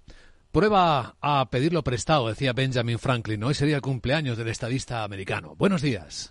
[0.53, 3.43] prueba a pedirlo prestado, decía Benjamin Franklin.
[3.43, 5.55] Hoy sería el cumpleaños del estadista americano.
[5.57, 6.31] Buenos días.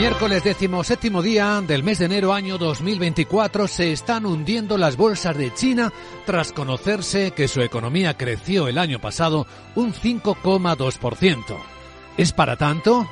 [0.00, 0.42] Miércoles
[0.82, 5.92] séptimo día del mes de enero año 2024 se están hundiendo las bolsas de China
[6.24, 11.44] tras conocerse que su economía creció el año pasado un 5,2%.
[12.16, 13.06] ¿Es para tanto?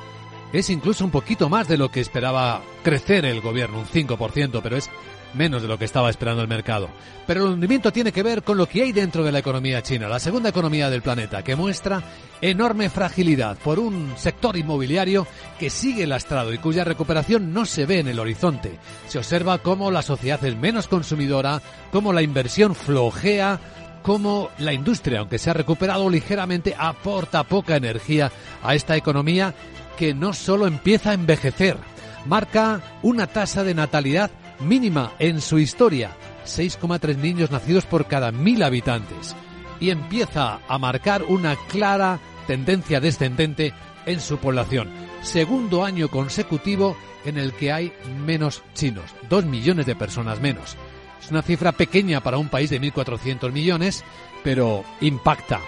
[0.55, 4.79] Es incluso un poquito más de lo que esperaba crecer el gobierno, un 5%, pero
[4.79, 4.88] es
[5.35, 6.88] menos de lo que estaba esperando el mercado.
[7.27, 10.09] Pero el hundimiento tiene que ver con lo que hay dentro de la economía china,
[10.09, 12.03] la segunda economía del planeta, que muestra
[12.41, 15.27] enorme fragilidad por un sector inmobiliario
[15.59, 18.79] que sigue lastrado y cuya recuperación no se ve en el horizonte.
[19.09, 21.61] Se observa cómo la sociedad es menos consumidora,
[21.93, 23.61] cómo la inversión flojea,
[24.03, 29.55] cómo la industria, aunque se ha recuperado ligeramente, aporta poca energía a esta economía
[29.99, 31.77] que no solo empieza a envejecer,
[32.25, 38.62] marca una tasa de natalidad mínima en su historia, 6,3 niños nacidos por cada mil
[38.62, 39.35] habitantes,
[39.81, 43.73] y empieza a marcar una clara tendencia descendente
[44.07, 44.88] en su población.
[45.23, 47.92] Segundo año consecutivo en el que hay
[48.25, 50.77] menos chinos, dos millones de personas menos.
[51.21, 54.05] Es una cifra pequeña para un país de 1.400 millones,
[54.42, 55.61] pero impacta.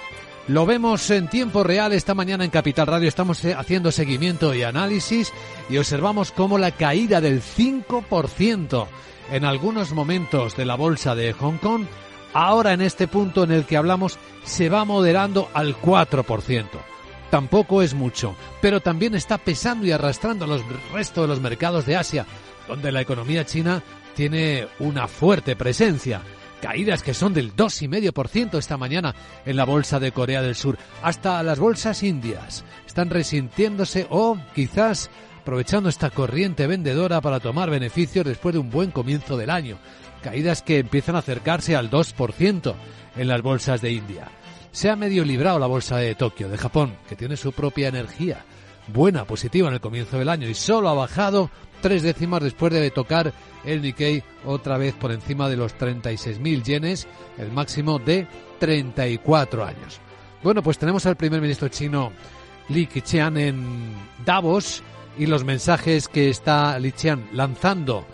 [0.50, 3.06] Lo vemos en tiempo real esta mañana en Capital Radio.
[3.06, 5.32] Estamos eh, haciendo seguimiento y análisis
[5.68, 8.88] y observamos cómo la caída del 5%
[9.30, 11.84] en algunos momentos de la bolsa de Hong Kong,
[12.32, 16.66] ahora en este punto en el que hablamos, se va moderando al 4%.
[17.30, 21.94] Tampoco es mucho, pero también está pesando y arrastrando los restos de los mercados de
[21.94, 22.26] Asia,
[22.66, 23.84] donde la economía china
[24.16, 26.22] tiene una fuerte presencia
[26.61, 30.79] caídas que son del 2,5% esta mañana en la bolsa de Corea del Sur.
[31.03, 38.25] Hasta las bolsas indias están resintiéndose o quizás aprovechando esta corriente vendedora para tomar beneficios
[38.25, 39.79] después de un buen comienzo del año.
[40.23, 42.75] Caídas que empiezan a acercarse al 2%
[43.16, 44.29] en las bolsas de India.
[44.70, 48.44] Se ha medio librado la bolsa de Tokio, de Japón, que tiene su propia energía
[48.92, 52.90] buena, positiva en el comienzo del año y solo ha bajado tres décimas después de
[52.90, 53.33] tocar
[53.64, 57.07] el Nikkei otra vez por encima de los 36.000 yenes,
[57.38, 58.27] el máximo de
[58.59, 60.01] 34 años.
[60.42, 62.12] Bueno, pues tenemos al primer ministro chino
[62.68, 63.94] Li Keqiang en
[64.25, 64.83] Davos
[65.18, 68.07] y los mensajes que está Li Keqiang lanzando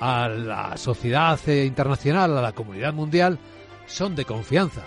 [0.00, 3.38] a la sociedad internacional, a la comunidad mundial,
[3.86, 4.82] son de confianza.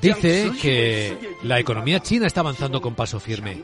[0.00, 3.62] Dice que la economía china está avanzando con paso firme,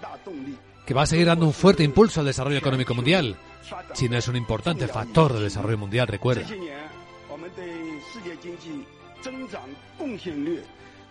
[0.87, 3.37] que va a seguir dando un fuerte impulso al desarrollo económico mundial.
[3.93, 6.47] China es un importante factor del desarrollo mundial, recuerda.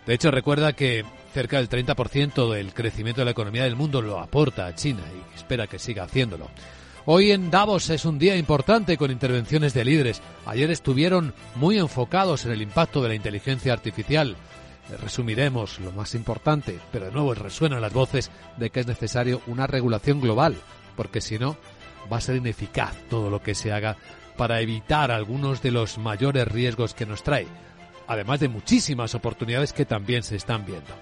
[0.05, 4.19] De hecho, recuerda que cerca del 30% del crecimiento de la economía del mundo lo
[4.19, 6.49] aporta a China y espera que siga haciéndolo.
[7.07, 10.21] Hoy en Davos es un día importante con intervenciones de líderes.
[10.45, 14.35] Ayer estuvieron muy enfocados en el impacto de la inteligencia artificial.
[15.01, 19.67] Resumiremos lo más importante, pero de nuevo resuenan las voces de que es necesario una
[19.67, 20.55] regulación global,
[20.95, 21.57] porque si no,
[22.11, 23.97] va a ser ineficaz todo lo que se haga
[24.37, 27.47] para evitar algunos de los mayores riesgos que nos trae,
[28.07, 30.93] además de muchísimas oportunidades que también se están viendo.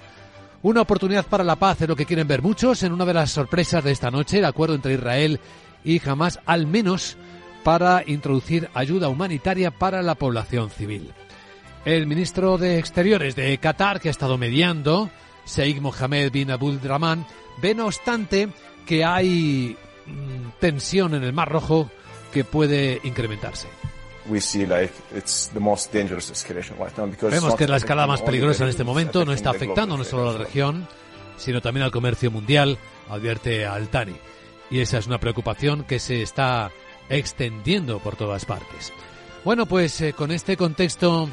[0.62, 3.32] Una oportunidad para la paz es lo que quieren ver muchos en una de las
[3.32, 5.42] sorpresas de esta noche, el acuerdo entre Israel
[5.84, 7.18] y Hamas, al menos
[7.64, 11.12] para introducir ayuda humanitaria para la población civil.
[11.86, 15.10] El ministro de Exteriores de Qatar, que ha estado mediando,
[15.46, 17.26] Sheikh Mohammed bin Abdul Rahman,
[17.62, 18.50] ve no obstante
[18.86, 19.76] que hay
[20.06, 21.90] mm, tensión en el Mar Rojo
[22.32, 23.68] que puede incrementarse.
[27.30, 30.30] Vemos que es la escalada más peligrosa en este momento, no está afectando no solo
[30.30, 30.88] a la región,
[31.36, 32.78] sino también al comercio mundial,
[33.10, 34.16] advierte Altani.
[34.72, 36.72] Y esa es una preocupación que se está
[37.10, 38.94] extendiendo por todas partes.
[39.44, 41.28] Bueno, pues eh, con este contexto,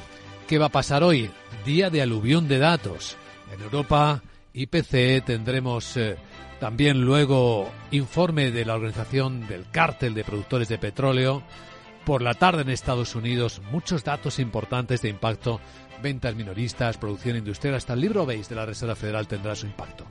[0.51, 1.31] ¿qué va a pasar hoy?
[1.65, 3.17] Día de aluvión de datos.
[3.55, 4.21] En Europa,
[4.53, 6.17] IPC, tendremos eh,
[6.59, 11.45] también luego informe de la Organización del Cártel de Productores de Petróleo.
[12.05, 15.61] Por la tarde en Estados Unidos, muchos datos importantes de impacto,
[16.03, 20.05] ventas minoristas, producción industrial, hasta el libro base de la Reserva Federal tendrá su impacto.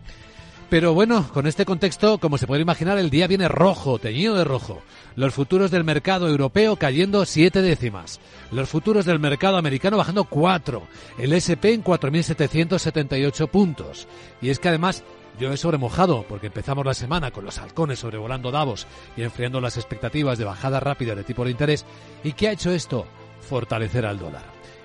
[0.69, 4.43] Pero bueno, con este contexto, como se puede imaginar, el día viene rojo, teñido de
[4.43, 4.83] rojo.
[5.15, 8.19] Los futuros del mercado europeo cayendo siete décimas.
[8.51, 10.83] Los futuros del mercado americano bajando cuatro.
[11.17, 14.07] El SP en 4.778 puntos.
[14.43, 15.03] Y es que además
[15.39, 18.85] yo he sobremojado porque empezamos la semana con los halcones sobrevolando Davos
[19.17, 21.83] y enfriando las expectativas de bajada rápida de tipo de interés.
[22.23, 23.07] ¿Y qué ha hecho esto?
[23.41, 24.43] Fortalecer al dólar.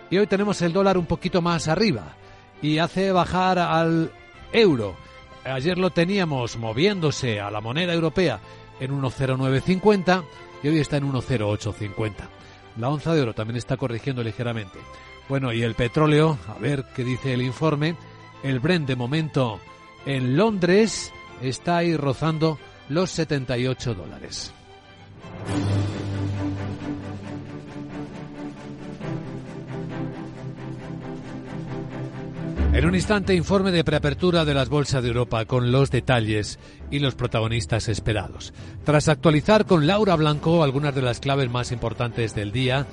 [0.09, 2.17] Y hoy tenemos el dólar un poquito más arriba
[2.63, 4.11] y hace bajar al
[4.53, 4.97] euro
[5.45, 8.41] Ayer lo teníamos moviéndose a la moneda europea
[8.81, 10.25] en 1,0950
[10.63, 12.13] y hoy está en 1,0850.
[12.79, 14.79] La onza de oro también está corrigiendo ligeramente.
[15.29, 17.97] Bueno, y el petróleo, a ver qué dice el informe.
[18.43, 19.61] El Brent de momento
[20.07, 24.53] en Londres está ahí rozando los 78 dólares.
[32.75, 36.59] En un instante, informe de preapertura de las bolsas de Europa con los detalles
[36.91, 38.53] y los protagonistas esperados.
[38.83, 42.89] Tras actualizar con Laura Blanco algunas de las claves más importantes del día,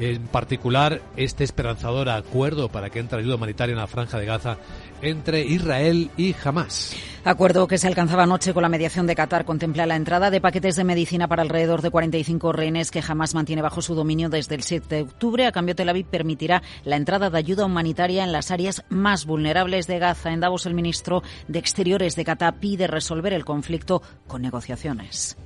[0.00, 4.58] en particular este esperanzador acuerdo para que entre ayuda humanitaria en la franja de Gaza
[5.02, 6.94] entre Israel y Hamas.
[7.24, 10.74] Acuerdo que se alcanzaba anoche con la mediación de Qatar contempla la entrada de paquetes
[10.74, 14.62] de medicina para alrededor de 45 rehenes que jamás mantiene bajo su dominio desde el
[14.62, 15.46] 7 de octubre.
[15.46, 19.86] A cambio, Tel Aviv permitirá la entrada de ayuda humanitaria en las áreas más vulnerables
[19.86, 20.32] de Gaza.
[20.32, 25.36] En Davos, el ministro de Exteriores de Qatar pide resolver el conflicto con negociaciones.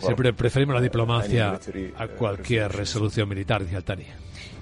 [0.00, 1.58] Siempre preferimos la diplomacia
[1.96, 4.06] a cualquier resolución militar, dice Altani.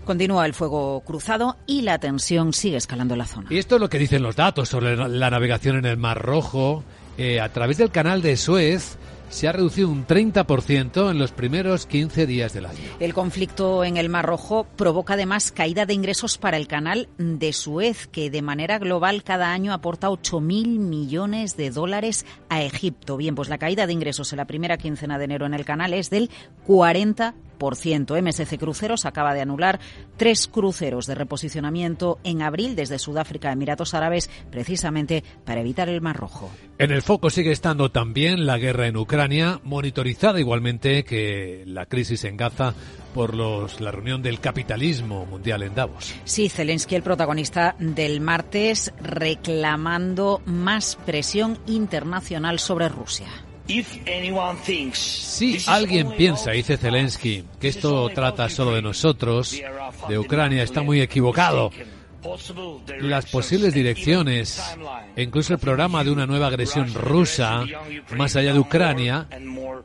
[0.04, 3.46] Continúa el fuego cruzado y la tensión sigue escalando en la zona.
[3.50, 6.82] Y esto es lo que dicen los datos sobre la navegación en el Mar Rojo.
[7.18, 8.96] Eh, a través del canal de Suez
[9.32, 12.78] se ha reducido un 30% en los primeros 15 días del año.
[13.00, 17.52] El conflicto en el Mar Rojo provoca además caída de ingresos para el canal de
[17.52, 23.16] Suez, que de manera global cada año aporta 8.000 millones de dólares a Egipto.
[23.16, 25.94] Bien, pues la caída de ingresos en la primera quincena de enero en el canal
[25.94, 26.30] es del
[26.68, 27.32] 40%.
[27.70, 29.80] MSC Cruceros acaba de anular
[30.16, 36.00] tres cruceros de reposicionamiento en abril desde Sudáfrica a Emiratos Árabes, precisamente para evitar el
[36.00, 36.50] Mar Rojo.
[36.78, 42.24] En el foco sigue estando también la guerra en Ucrania, monitorizada igualmente que la crisis
[42.24, 42.74] en Gaza
[43.14, 46.14] por los, la reunión del capitalismo mundial en Davos.
[46.24, 53.28] Sí, Zelensky, el protagonista del martes, reclamando más presión internacional sobre Rusia.
[54.92, 59.60] Si alguien piensa, dice Zelensky, que esto trata solo de nosotros,
[60.08, 61.70] de Ucrania, está muy equivocado
[63.00, 64.62] las posibles direcciones
[65.16, 67.64] e incluso el programa de una nueva agresión rusa
[68.16, 69.26] más allá de Ucrania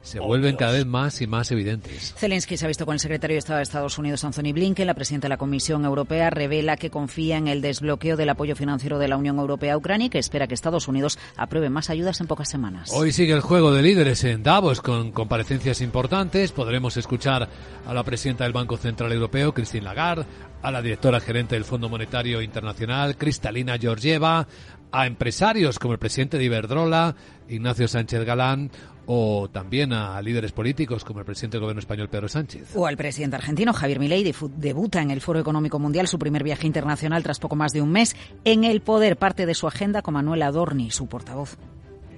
[0.02, 2.14] se vuelven cada vez más y más evidentes.
[2.18, 4.88] Zelensky se ha visto con el secretario de Estado de Estados Unidos, Anthony Blinken.
[4.88, 9.00] La presidenta de la Comisión Europea revela que confía en el desbloqueo del apoyo financiero
[9.00, 12.22] de la Unión Europea a Ucrania y que espera que Estados Unidos apruebe más ayudas
[12.22, 12.92] en pocas semanas.
[12.94, 16.52] Hoy sigue el juego de líderes en Davos con comparecencias importantes.
[16.52, 17.50] Podremos escuchar
[17.86, 20.26] a la presidenta del Banco Central Europeo, Christine Lagarde,
[20.68, 24.46] a la directora gerente del Fondo Monetario Internacional, Cristalina Georgieva,
[24.92, 27.16] a empresarios como el presidente de Iberdrola,
[27.48, 28.70] Ignacio Sánchez Galán,
[29.06, 32.76] o también a líderes políticos como el presidente del gobierno español Pedro Sánchez.
[32.76, 36.68] O al presidente argentino Javier Milei debuta en el Foro Económico Mundial su primer viaje
[36.68, 40.16] internacional tras poco más de un mes en el poder parte de su agenda con
[40.16, 41.58] Manuel Adorni, su portavoz.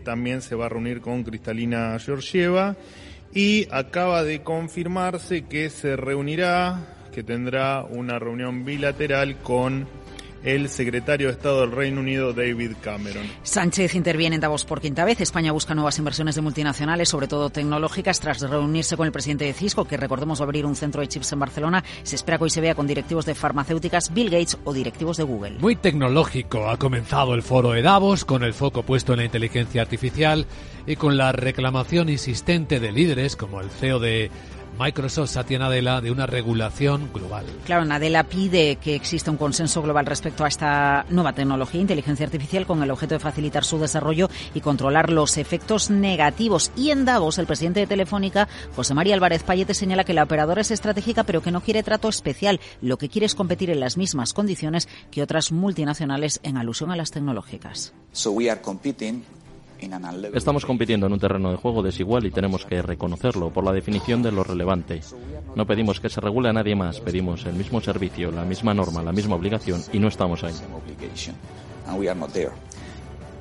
[0.04, 2.78] También se va a reunir con Cristalina Georgieva
[3.32, 9.86] y acaba de confirmarse que se reunirá que tendrá una reunión bilateral con
[10.42, 13.28] el secretario de Estado del Reino Unido, David Cameron.
[13.44, 15.20] Sánchez interviene en Davos por quinta vez.
[15.20, 19.52] España busca nuevas inversiones de multinacionales, sobre todo tecnológicas, tras reunirse con el presidente de
[19.52, 21.84] Cisco, que recordemos va a abrir un centro de chips en Barcelona.
[22.04, 25.24] Se espera que hoy se vea con directivos de farmacéuticas, Bill Gates o directivos de
[25.24, 25.58] Google.
[25.60, 29.82] Muy tecnológico ha comenzado el foro de Davos, con el foco puesto en la inteligencia
[29.82, 30.46] artificial
[30.88, 34.32] y con la reclamación insistente de líderes como el CEO de
[34.80, 37.46] Microsoft, Satya Nadella, de una regulación global.
[37.66, 42.66] Claro, Nadella pide que exista un consenso global respecto a esta nueva tecnología, inteligencia artificial,
[42.66, 46.72] con el objeto de facilitar su desarrollo y controlar los efectos negativos.
[46.78, 50.62] Y en Davos, el presidente de Telefónica, José María Álvarez Payete, señala que la operadora
[50.62, 52.62] es estratégica, pero que no quiere trato especial.
[52.82, 56.96] Lo que quiere es competir en las mismas condiciones que otras multinacionales en alusión a
[56.96, 57.94] las tecnológicas.
[60.34, 64.22] Estamos compitiendo en un terreno de juego desigual y tenemos que reconocerlo por la definición
[64.22, 65.02] de lo relevante.
[65.56, 69.02] No pedimos que se regule a nadie más, pedimos el mismo servicio, la misma norma,
[69.02, 70.54] la misma obligación y no estamos ahí.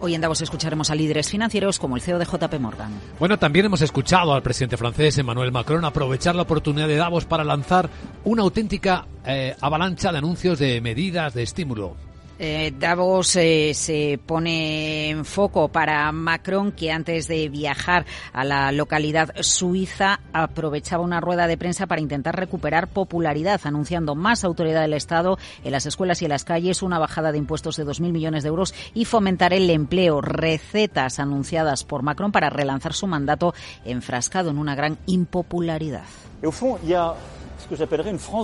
[0.00, 2.92] Hoy en Davos escucharemos a líderes financieros como el CEO de JP Morgan.
[3.18, 7.42] Bueno, también hemos escuchado al presidente francés Emmanuel Macron aprovechar la oportunidad de Davos para
[7.42, 7.90] lanzar
[8.24, 11.96] una auténtica eh, avalancha de anuncios de medidas de estímulo.
[12.40, 18.70] Eh, Davos eh, se pone en foco para Macron, que antes de viajar a la
[18.70, 24.94] localidad suiza aprovechaba una rueda de prensa para intentar recuperar popularidad, anunciando más autoridad del
[24.94, 28.44] Estado en las escuelas y en las calles, una bajada de impuestos de 2.000 millones
[28.44, 30.20] de euros y fomentar el empleo.
[30.20, 33.52] Recetas anunciadas por Macron para relanzar su mandato
[33.84, 36.04] enfrascado en una gran impopularidad.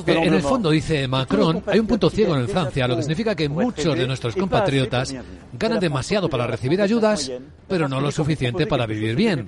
[0.07, 3.49] En el fondo, dice Macron, hay un punto ciego en Francia, lo que significa que
[3.49, 5.15] muchos de nuestros compatriotas
[5.53, 7.31] ganan demasiado para recibir ayudas,
[7.69, 9.47] pero no lo suficiente para vivir bien.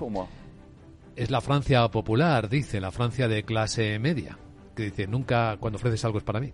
[1.15, 4.37] Es la Francia popular, dice, la Francia de clase media
[4.77, 6.53] que dice, nunca cuando ofreces algo es para mí.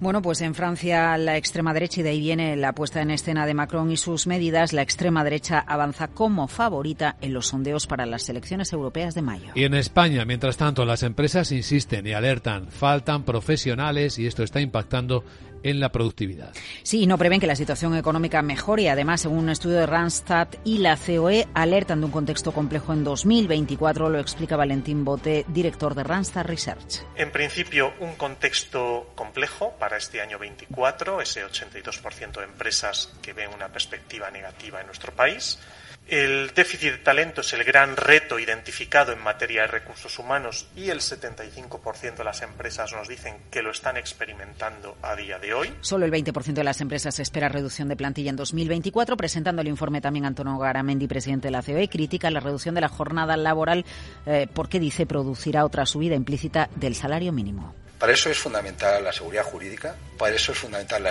[0.00, 3.44] Bueno, pues en Francia la extrema derecha, y de ahí viene la puesta en escena
[3.44, 8.06] de Macron y sus medidas, la extrema derecha avanza como favorita en los sondeos para
[8.06, 9.52] las elecciones europeas de mayo.
[9.54, 14.62] Y en España, mientras tanto, las empresas insisten y alertan, faltan profesionales y esto está
[14.62, 15.22] impactando
[15.62, 16.52] en la productividad.
[16.82, 20.48] Sí, no prevén que la situación económica mejore y además, según un estudio de Randstad
[20.64, 25.94] y la COE, alertan de un contexto complejo en 2024, lo explica Valentín Bote, director
[25.94, 27.04] de Randstad Research.
[27.16, 33.50] En principio, un contexto complejo para este año 24, ese 82% de empresas que ven
[33.54, 35.58] una perspectiva negativa en nuestro país.
[36.08, 40.90] El déficit de talento es el gran reto identificado en materia de recursos humanos y
[40.90, 45.72] el 75% de las empresas nos dicen que lo están experimentando a día de hoy.
[45.82, 49.16] Solo el 20% de las empresas espera reducción de plantilla en 2024.
[49.16, 52.88] Presentando el informe también Antonio Garamendi, presidente de la COE, critica la reducción de la
[52.88, 53.84] jornada laboral
[54.26, 57.72] eh, porque dice producirá otra subida implícita del salario mínimo.
[58.00, 61.10] Para eso es fundamental la seguridad jurídica, para eso es fundamental la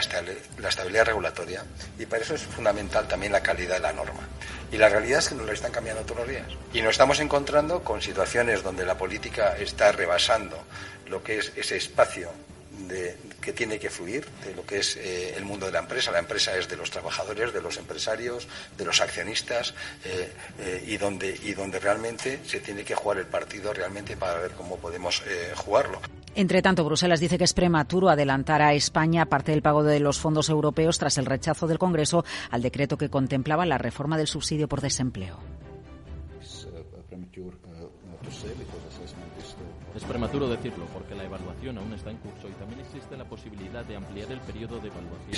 [0.69, 1.63] estabilidad regulatoria
[1.99, 4.27] y para eso es fundamental también la calidad de la norma.
[4.71, 6.47] Y la realidad es que nos lo están cambiando todos los días.
[6.73, 10.63] Y nos estamos encontrando con situaciones donde la política está rebasando
[11.07, 12.31] lo que es ese espacio
[12.87, 16.11] de, que tiene que fluir de lo que es eh, el mundo de la empresa.
[16.11, 19.73] La empresa es de los trabajadores, de los empresarios, de los accionistas
[20.05, 24.39] eh, eh, y, donde, y donde realmente se tiene que jugar el partido realmente para
[24.39, 25.21] ver cómo podemos
[25.55, 25.99] jugarlo.
[26.35, 30.19] Entre tanto, Bruselas dice que es prematuro adelantar a España parte del pago de los
[30.19, 34.67] fondos europeos tras el rechazo del Congreso al decreto que contemplaba la reforma del subsidio
[34.67, 35.39] por desempleo.
[40.09, 43.95] Prematuro decirlo porque la evaluación aún está en curso y también existe la posibilidad de
[43.95, 45.29] ampliar el periodo de evaluación.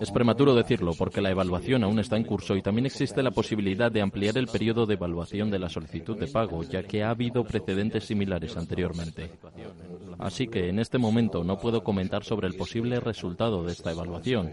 [0.00, 3.92] Es prematuro decirlo porque la evaluación aún está en curso y también existe la posibilidad
[3.92, 7.44] de ampliar el periodo de evaluación de la solicitud de pago, ya que ha habido
[7.44, 9.30] precedentes similares anteriormente.
[10.22, 14.50] Así que en este momento no puedo comentar sobre el posible resultado de esta evaluación.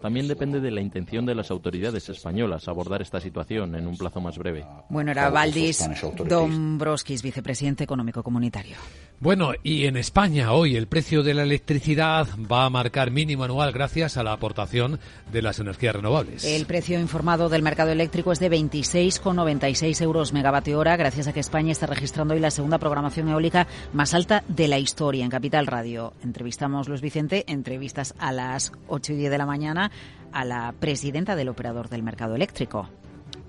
[0.00, 4.20] También depende de la intención de las autoridades españolas abordar esta situación en un plazo
[4.20, 4.66] más breve.
[4.88, 5.88] Bueno, era Valdis
[6.26, 8.76] Dombrovskis, vicepresidente económico comunitario.
[9.22, 13.70] Bueno, y en España hoy el precio de la electricidad va a marcar mínimo anual
[13.70, 14.98] gracias a la aportación
[15.30, 16.44] de las energías renovables.
[16.44, 21.38] El precio informado del mercado eléctrico es de 26,96 euros megavatio hora, gracias a que
[21.38, 25.68] España está registrando hoy la segunda programación eólica más alta de la historia en Capital
[25.68, 26.14] Radio.
[26.24, 29.92] Entrevistamos, Luis Vicente, entrevistas a las 8 y 10 de la mañana
[30.32, 32.88] a la presidenta del operador del mercado eléctrico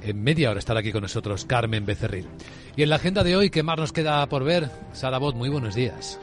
[0.03, 2.27] en media hora estará aquí con nosotros Carmen Becerril.
[2.75, 4.69] Y en la agenda de hoy, ¿qué más nos queda por ver?
[4.93, 6.19] Sara Bot, muy buenos días.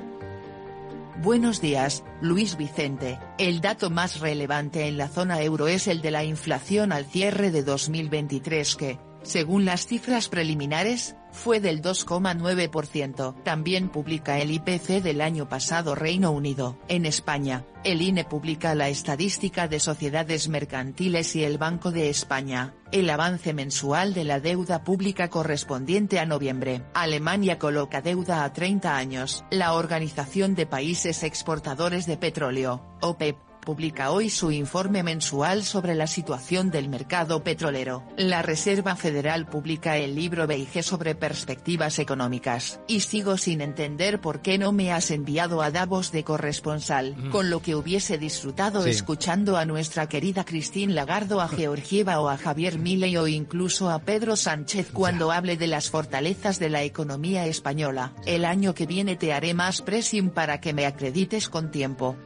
[1.22, 3.18] Buenos días, Luis Vicente.
[3.36, 7.50] El dato más relevante en la zona euro es el de la inflación al cierre
[7.50, 13.42] de 2023 que, según las cifras preliminares, fue del 2,9%.
[13.42, 16.78] También publica el IPC del año pasado Reino Unido.
[16.88, 22.74] En España, el INE publica la estadística de sociedades mercantiles y el Banco de España,
[22.92, 26.82] el avance mensual de la deuda pública correspondiente a noviembre.
[26.94, 29.44] Alemania coloca deuda a 30 años.
[29.50, 36.06] La Organización de Países Exportadores de Petróleo, OPEP, publica hoy su informe mensual sobre la
[36.06, 38.04] situación del mercado petrolero.
[38.16, 42.80] La Reserva Federal publica el libro Beige sobre perspectivas económicas.
[42.86, 47.30] Y sigo sin entender por qué no me has enviado a Davos de corresponsal, mm.
[47.30, 52.36] con lo que hubiese disfrutado escuchando a nuestra querida Christine Lagardo, a Georgieva o a
[52.36, 57.46] Javier Milei o incluso a Pedro Sánchez cuando hable de las fortalezas de la economía
[57.46, 58.12] española.
[58.26, 62.16] El año que viene te haré más pressing para que me acredites con tiempo.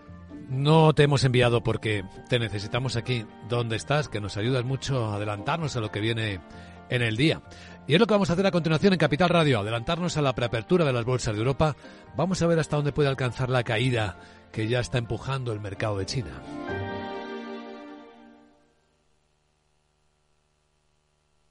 [0.49, 5.17] No te hemos enviado porque te necesitamos aquí donde estás, que nos ayudas mucho a
[5.17, 6.41] adelantarnos a lo que viene
[6.89, 7.43] en el día.
[7.87, 10.35] Y es lo que vamos a hacer a continuación en Capital Radio, adelantarnos a la
[10.35, 11.77] preapertura de las bolsas de Europa.
[12.17, 14.19] Vamos a ver hasta dónde puede alcanzar la caída
[14.53, 16.31] que ya está empujando el mercado de China.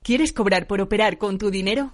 [0.01, 1.93] ¿Quieres cobrar por operar con tu dinero?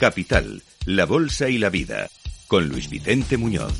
[0.00, 2.08] Capital, la Bolsa y la Vida,
[2.48, 3.74] con Luis Vicente Muñoz.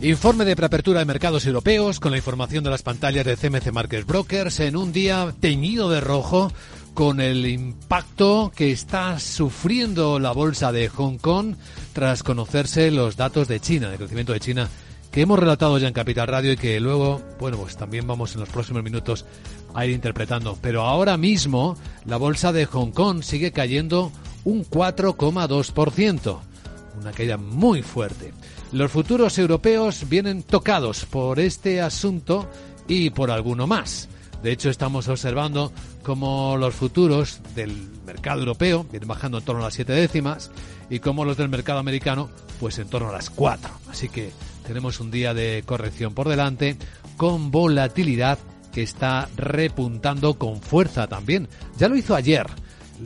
[0.00, 4.06] Informe de preapertura de mercados europeos con la información de las pantallas de CMC Markets
[4.06, 6.50] Brokers en un día teñido de rojo
[6.94, 11.56] con el impacto que está sufriendo la bolsa de Hong Kong
[11.92, 14.70] tras conocerse los datos de China, de crecimiento de China
[15.10, 18.40] que hemos relatado ya en Capital Radio y que luego, bueno, pues también vamos en
[18.40, 19.26] los próximos minutos
[19.74, 20.58] a ir interpretando.
[20.62, 24.10] Pero ahora mismo la bolsa de Hong Kong sigue cayendo
[24.44, 26.38] un 4,2%,
[27.00, 28.32] una caída muy fuerte.
[28.72, 32.48] Los futuros europeos vienen tocados por este asunto
[32.88, 34.08] y por alguno más.
[34.42, 35.72] De hecho, estamos observando
[36.02, 40.50] cómo los futuros del mercado europeo vienen bajando en torno a las siete décimas
[40.90, 42.28] y cómo los del mercado americano,
[42.58, 43.70] pues en torno a las 4.
[43.88, 44.30] Así que
[44.66, 46.76] tenemos un día de corrección por delante
[47.16, 48.38] con volatilidad
[48.72, 51.48] que está repuntando con fuerza también.
[51.78, 52.46] Ya lo hizo ayer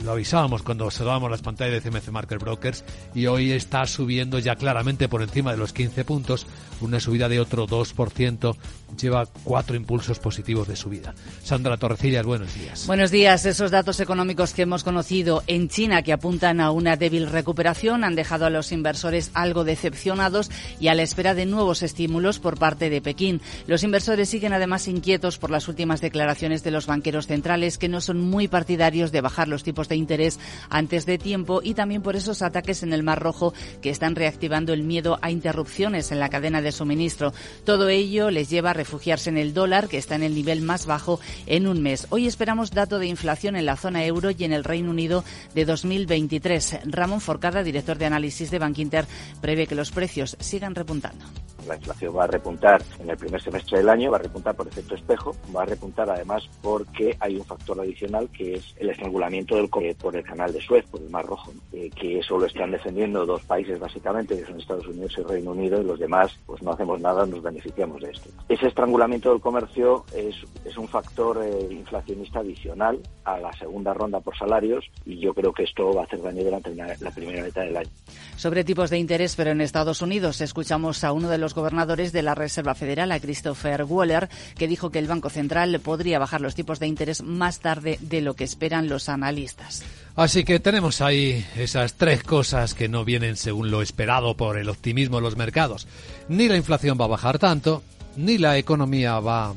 [0.03, 2.83] lo avisábamos cuando observábamos las pantallas de CMC Market Brokers
[3.13, 6.45] y hoy está subiendo ya claramente por encima de los 15 puntos,
[6.81, 8.55] una subida de otro 2%,
[8.99, 11.13] lleva cuatro impulsos positivos de subida.
[11.43, 12.87] Sandra Torrecillas, buenos días.
[12.87, 13.45] Buenos días.
[13.45, 18.15] Esos datos económicos que hemos conocido en China que apuntan a una débil recuperación han
[18.15, 22.89] dejado a los inversores algo decepcionados y a la espera de nuevos estímulos por parte
[22.89, 23.41] de Pekín.
[23.67, 28.01] Los inversores siguen además inquietos por las últimas declaraciones de los banqueros centrales que no
[28.01, 32.15] son muy partidarios de bajar los tipos de interés antes de tiempo y también por
[32.15, 36.29] esos ataques en el Mar Rojo que están reactivando el miedo a interrupciones en la
[36.29, 37.33] cadena de suministro.
[37.65, 40.85] Todo ello les lleva a refugiarse en el dólar, que está en el nivel más
[40.85, 42.07] bajo en un mes.
[42.09, 45.23] Hoy esperamos dato de inflación en la zona euro y en el Reino Unido
[45.53, 46.79] de 2023.
[46.85, 49.05] Ramón Forcada, director de análisis de Bankinter,
[49.41, 51.25] prevé que los precios sigan repuntando
[51.67, 54.67] la inflación va a repuntar en el primer semestre del año, va a repuntar por
[54.67, 59.55] efecto espejo, va a repuntar además porque hay un factor adicional que es el estrangulamiento
[59.55, 62.71] del por el canal de Suez, por el Mar Rojo, eh, que eso lo están
[62.71, 66.61] defendiendo dos países básicamente, que son Estados Unidos y Reino Unido, y los demás pues
[66.63, 68.29] no hacemos nada, nos beneficiamos de esto.
[68.49, 74.19] Ese estrangulamiento del comercio es, es un factor eh, inflacionista adicional a la segunda ronda
[74.19, 77.61] por salarios y yo creo que esto va a hacer daño durante la primera mitad
[77.61, 77.89] del año.
[78.35, 82.21] Sobre tipos de interés, pero en Estados Unidos escuchamos a uno de los gobernadores de
[82.21, 86.55] la Reserva Federal, a Christopher Waller, que dijo que el Banco Central podría bajar los
[86.55, 89.83] tipos de interés más tarde de lo que esperan los analistas.
[90.15, 94.69] Así que tenemos ahí esas tres cosas que no vienen según lo esperado por el
[94.69, 95.87] optimismo de los mercados.
[96.29, 97.83] Ni la inflación va a bajar tanto,
[98.15, 99.53] ni la economía va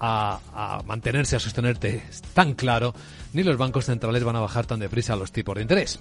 [0.00, 2.02] a, a mantenerse, a sostenerte
[2.34, 2.94] tan claro,
[3.32, 6.00] ni los bancos centrales van a bajar tan deprisa los tipos de interés.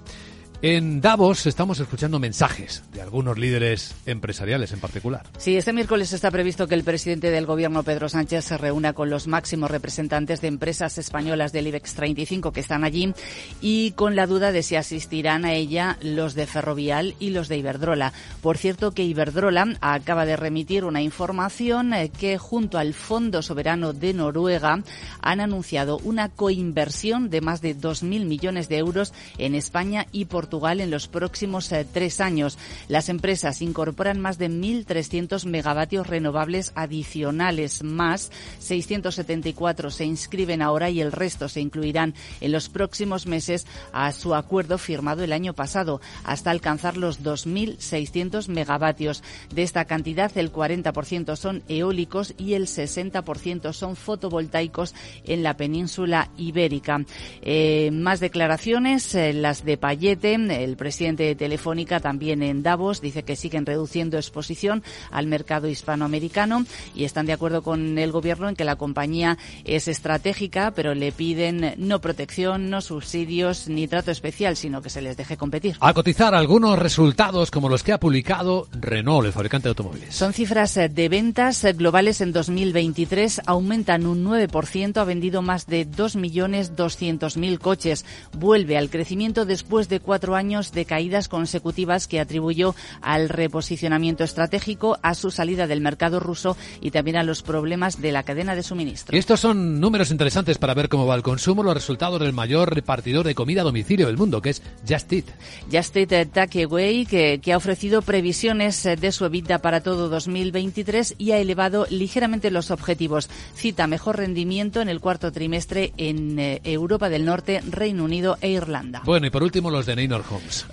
[0.64, 5.28] En Davos estamos escuchando mensajes de algunos líderes empresariales en particular.
[5.38, 9.12] Sí, este miércoles está previsto que el presidente del gobierno, Pedro Sánchez, se reúna con
[9.12, 13.14] los máximos representantes de empresas españolas del IBEX 35 que están allí
[13.62, 17.58] y con la duda de si asistirán a ella los de Ferrovial y los de
[17.58, 18.14] Iberdrola.
[18.42, 23.94] Por cierto que Iberdrola acaba de remitir una información eh, que junto al Fondo Soberano
[23.94, 24.82] de Noruega
[25.22, 30.47] han anunciado una coinversión de más de 2.000 millones de euros en España y Portugal
[30.48, 32.58] Portugal en los próximos eh, tres años.
[32.88, 41.02] Las empresas incorporan más de 1.300 megavatios renovables adicionales, más 674 se inscriben ahora y
[41.02, 46.00] el resto se incluirán en los próximos meses a su acuerdo firmado el año pasado,
[46.24, 49.24] hasta alcanzar los 2.600 megavatios.
[49.54, 54.96] De esta cantidad, el 40% son eólicos y el 60% son fotovoltaicos
[55.26, 57.04] en la península ibérica.
[57.42, 63.24] Eh, más declaraciones, eh, las de Payete, el presidente de Telefónica también en Davos dice
[63.24, 66.66] que siguen reduciendo exposición al mercado hispanoamericano
[66.96, 71.12] y están de acuerdo con el gobierno en que la compañía es estratégica, pero le
[71.12, 75.78] piden no protección, no subsidios ni trato especial, sino que se les deje competir.
[75.80, 80.16] A cotizar algunos resultados como los que ha publicado Renault, el fabricante de automóviles.
[80.16, 87.60] Son cifras de ventas globales en 2023, aumentan un 9%, ha vendido más de 2.200.000
[87.60, 88.06] coches.
[88.34, 95.00] Vuelve al crecimiento después de cuatro años de caídas consecutivas que atribuyó al reposicionamiento estratégico,
[95.02, 98.64] a su salida del mercado ruso y también a los problemas de la cadena de
[98.64, 99.16] suministro.
[99.16, 102.74] Y estos son números interesantes para ver cómo va el consumo, los resultados del mayor
[102.74, 105.26] repartidor de comida a domicilio del mundo, que es Just Eat.
[105.72, 111.32] Just Eat Takeaway, que, que ha ofrecido previsiones de su EBITDA para todo 2023 y
[111.32, 113.30] ha elevado ligeramente los objetivos.
[113.56, 118.50] Cita mejor rendimiento en el cuarto trimestre en eh, Europa del Norte, Reino Unido e
[118.50, 119.02] Irlanda.
[119.06, 119.96] Bueno, y por último los de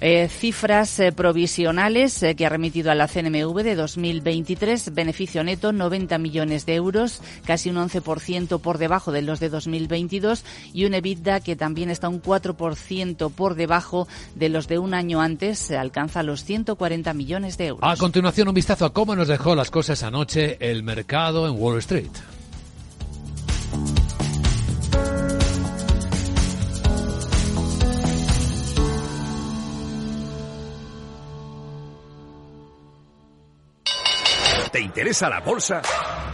[0.01, 5.73] Eh, cifras eh, provisionales eh, que ha remitido a la CNMV de 2023, beneficio neto
[5.73, 10.95] 90 millones de euros, casi un 11% por debajo de los de 2022 y un
[10.95, 15.77] EBITDA que también está un 4% por debajo de los de un año antes, se
[15.77, 17.89] alcanza los 140 millones de euros.
[17.89, 21.79] A continuación un vistazo a cómo nos dejó las cosas anoche el mercado en Wall
[21.79, 22.34] Street.
[34.75, 35.81] ¿Te interesa la bolsa?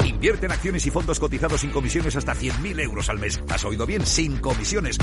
[0.02, 3.38] Invierte en acciones y fondos cotizados sin comisiones hasta 100.000 euros al mes.
[3.50, 4.06] ¿Has oído bien?
[4.06, 4.96] Sin comisiones.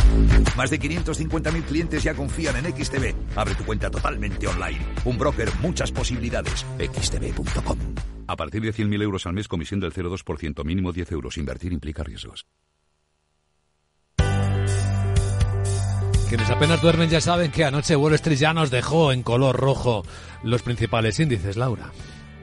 [0.58, 3.14] Más de 550.000 clientes ya confían en XTB.
[3.36, 4.84] Abre tu cuenta totalmente online.
[5.06, 6.66] Un broker, muchas posibilidades.
[6.80, 7.78] XTB.com.
[8.26, 11.38] A partir de 100.000 euros al mes, comisión del 0,2%, mínimo 10 euros.
[11.38, 12.48] Invertir implica riesgos.
[16.28, 20.04] Quienes apenas duermen ya saben que anoche Wall Street ya nos dejó en color rojo
[20.42, 21.92] los principales índices, Laura.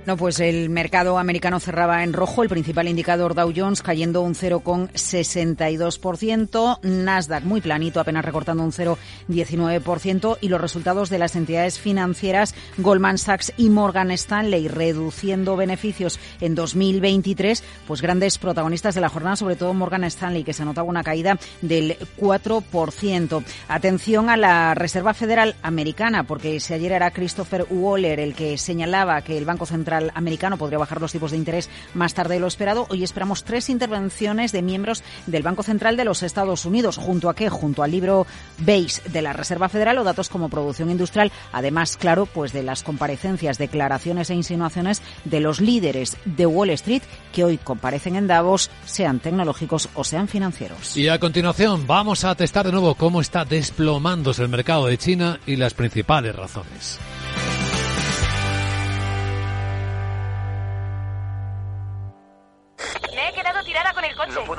[0.07, 4.34] No, pues el mercado americano cerraba en rojo, el principal indicador Dow Jones cayendo un
[4.34, 12.55] 0,62%, Nasdaq muy planito, apenas recortando un 0,19% y los resultados de las entidades financieras
[12.76, 19.36] Goldman Sachs y Morgan Stanley reduciendo beneficios en 2023, pues grandes protagonistas de la jornada,
[19.36, 23.42] sobre todo Morgan Stanley, que se notaba una caída del 4%.
[23.68, 29.22] Atención a la Reserva Federal Americana, porque si ayer era Christopher Waller el que señalaba
[29.22, 32.47] que el Banco Central americano podría bajar los tipos de interés más tarde de lo
[32.47, 32.86] esperado.
[32.90, 36.97] Hoy esperamos tres intervenciones de miembros del Banco Central de los Estados Unidos.
[36.97, 37.49] ¿Junto a qué?
[37.49, 38.26] Junto al libro
[38.59, 41.32] Base de la Reserva Federal o datos como producción industrial.
[41.53, 47.03] Además, claro, pues de las comparecencias, declaraciones e insinuaciones de los líderes de Wall Street
[47.32, 50.97] que hoy comparecen en Davos, sean tecnológicos o sean financieros.
[50.97, 55.40] Y a continuación vamos a testar de nuevo cómo está desplomándose el mercado de China
[55.47, 56.99] y las principales razones.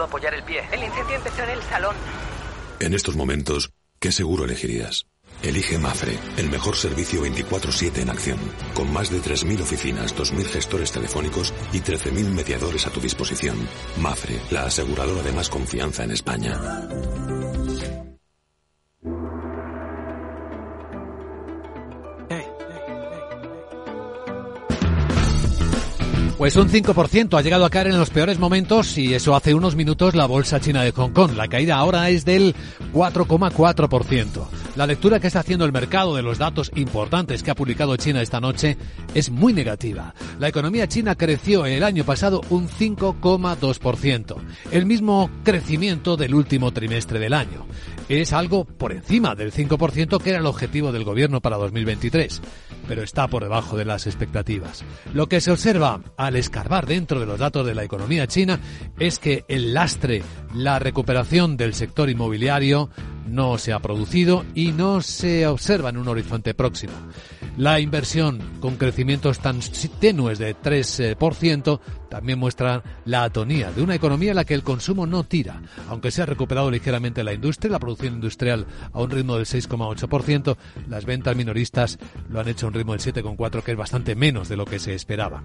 [0.06, 0.62] Apoyar el pie.
[0.72, 1.96] El incendio empezó en el salón.
[2.80, 5.06] En estos momentos, ¿qué seguro elegirías?
[5.44, 8.40] Elige Mafre, el mejor servicio 24/7 en acción,
[8.74, 13.58] con más de 3.000 oficinas, 2.000 gestores telefónicos y 13.000 mediadores a tu disposición.
[13.98, 16.60] Mafre, la aseguradora de más confianza en España.
[26.38, 29.78] Pues un 5% ha llegado a caer en los peores momentos y eso hace unos
[29.78, 31.32] minutos la bolsa china de Hong Kong.
[31.32, 32.54] La caída ahora es del
[32.94, 34.46] 4,4%.
[34.76, 38.22] La lectura que está haciendo el mercado de los datos importantes que ha publicado China
[38.22, 38.76] esta noche
[39.14, 40.14] es muy negativa.
[40.38, 44.36] La economía china creció el año pasado un 5,2%,
[44.72, 47.66] el mismo crecimiento del último trimestre del año.
[48.10, 52.42] Es algo por encima del 5% que era el objetivo del gobierno para 2023
[52.88, 54.84] pero está por debajo de las expectativas.
[55.14, 58.60] Lo que se observa al escarbar dentro de los datos de la economía china
[59.00, 60.24] es que el lastre,
[60.54, 62.90] la recuperación del sector inmobiliario
[63.28, 66.94] no se ha producido y no se observa en un horizonte próximo.
[67.58, 69.60] La inversión con crecimientos tan
[70.00, 71.80] tenues de 3%
[72.10, 75.62] también muestra la atonía de una economía en la que el consumo no tira.
[75.90, 80.58] Aunque se ha recuperado ligeramente la industria, la producción industrial a un ritmo del 6,8%,
[80.90, 82.00] las ventas minoristas
[82.30, 84.80] lo han hecho a un ritmo del 7,4%, que es bastante menos de lo que
[84.80, 85.44] se esperaba.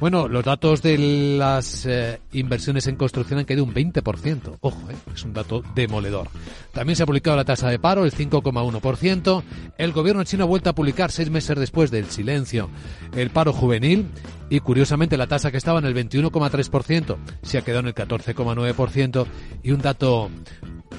[0.00, 4.58] Bueno, los datos de las eh, inversiones en construcción han caído un 20%.
[4.60, 6.28] Ojo, eh, es un dato demoledor.
[6.72, 9.42] También se ha publicado la tasa de paro, el 5,1%.
[9.76, 12.68] El gobierno chino ha vuelto a publicar seis meses después del silencio
[13.16, 14.06] el paro juvenil
[14.50, 19.26] y curiosamente la tasa que estaba en el 21,3% se ha quedado en el 14,9%
[19.62, 20.30] y un dato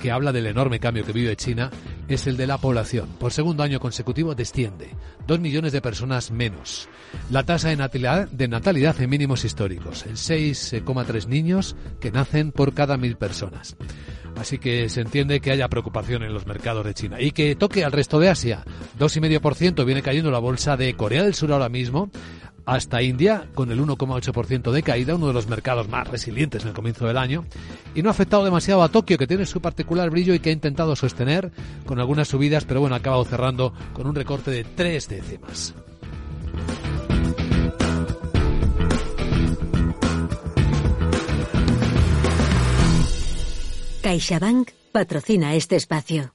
[0.01, 1.69] que habla del enorme cambio que vive China
[2.07, 3.09] es el de la población.
[3.19, 4.89] Por segundo año consecutivo desciende.
[5.27, 6.87] Dos millones de personas menos.
[7.29, 10.05] La tasa de natalidad, de en mínimos históricos.
[10.05, 13.75] El 6,3 niños que nacen por cada mil personas.
[14.37, 17.19] Así que se entiende que haya preocupación en los mercados de China.
[17.19, 18.63] Y que toque al resto de Asia.
[18.97, 22.09] 2,5% viene cayendo la bolsa de Corea del Sur ahora mismo
[22.69, 26.73] hasta India, con el 1,8% de caída, uno de los mercados más resilientes en el
[26.73, 27.45] comienzo del año,
[27.95, 30.53] y no ha afectado demasiado a Tokio, que tiene su particular brillo y que ha
[30.53, 31.51] intentado sostener
[31.85, 35.73] con algunas subidas, pero bueno, ha acabado cerrando con un recorte de tres décimas.
[44.01, 46.33] CaixaBank patrocina este espacio.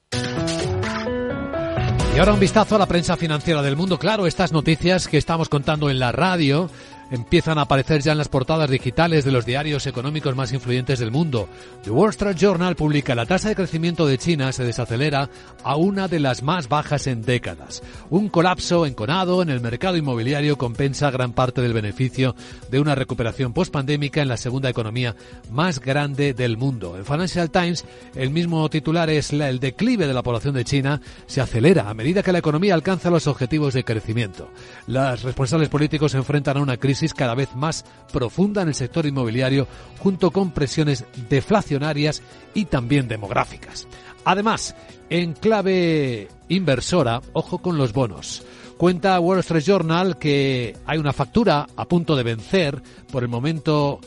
[2.14, 3.98] Y ahora un vistazo a la prensa financiera del mundo.
[3.98, 6.70] Claro, estas noticias que estamos contando en la radio
[7.10, 11.10] empiezan a aparecer ya en las portadas digitales de los diarios económicos más influyentes del
[11.10, 11.48] mundo.
[11.82, 15.28] The Wall Street Journal publica la tasa de crecimiento de China se desacelera
[15.62, 17.82] a una de las más bajas en décadas.
[18.10, 22.34] Un colapso enconado en el mercado inmobiliario compensa gran parte del beneficio
[22.70, 25.14] de una recuperación postpandémica en la segunda economía
[25.50, 26.96] más grande del mundo.
[26.96, 27.84] En Financial Times,
[28.14, 32.22] el mismo titular es el declive de la población de China se acelera a medida
[32.22, 34.48] que la economía alcanza los objetivos de crecimiento.
[34.86, 39.06] Los responsables políticos se enfrentan a una crisis cada vez más profunda en el sector
[39.06, 39.66] inmobiliario,
[39.98, 42.22] junto con presiones deflacionarias
[42.54, 43.86] y también demográficas.
[44.24, 44.74] Además,
[45.10, 48.42] en clave inversora, ojo con los bonos.
[48.76, 54.00] Cuenta Wall Street Journal que hay una factura a punto de vencer por el momento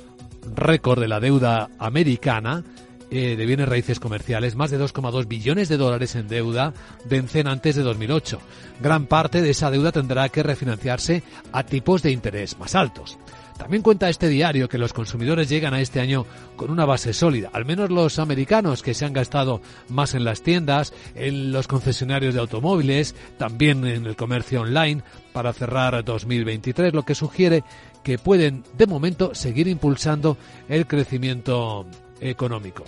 [0.56, 2.64] récord de la deuda americana
[3.10, 6.74] eh, de bienes raíces comerciales, más de 2,2 billones de dólares en deuda
[7.06, 8.40] vencen antes de 2008.
[8.82, 13.18] Gran parte de esa deuda tendrá que refinanciarse a tipos de interés más altos.
[13.58, 17.50] También cuenta este diario que los consumidores llegan a este año con una base sólida,
[17.54, 22.36] al menos los americanos que se han gastado más en las tiendas, en los concesionarios
[22.36, 25.02] de automóviles, también en el comercio online
[25.34, 27.64] para cerrar 2023, lo que sugiere
[28.04, 30.38] que pueden de momento seguir impulsando
[30.70, 31.86] el crecimiento
[32.22, 32.84] económico.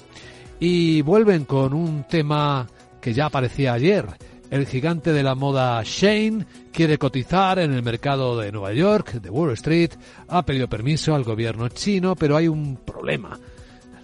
[0.60, 2.68] Y vuelven con un tema
[3.02, 4.06] que ya aparecía ayer.
[4.50, 9.30] El gigante de la moda Shane quiere cotizar en el mercado de Nueva York, de
[9.30, 9.92] Wall Street,
[10.28, 13.40] ha pedido permiso al gobierno chino, pero hay un problema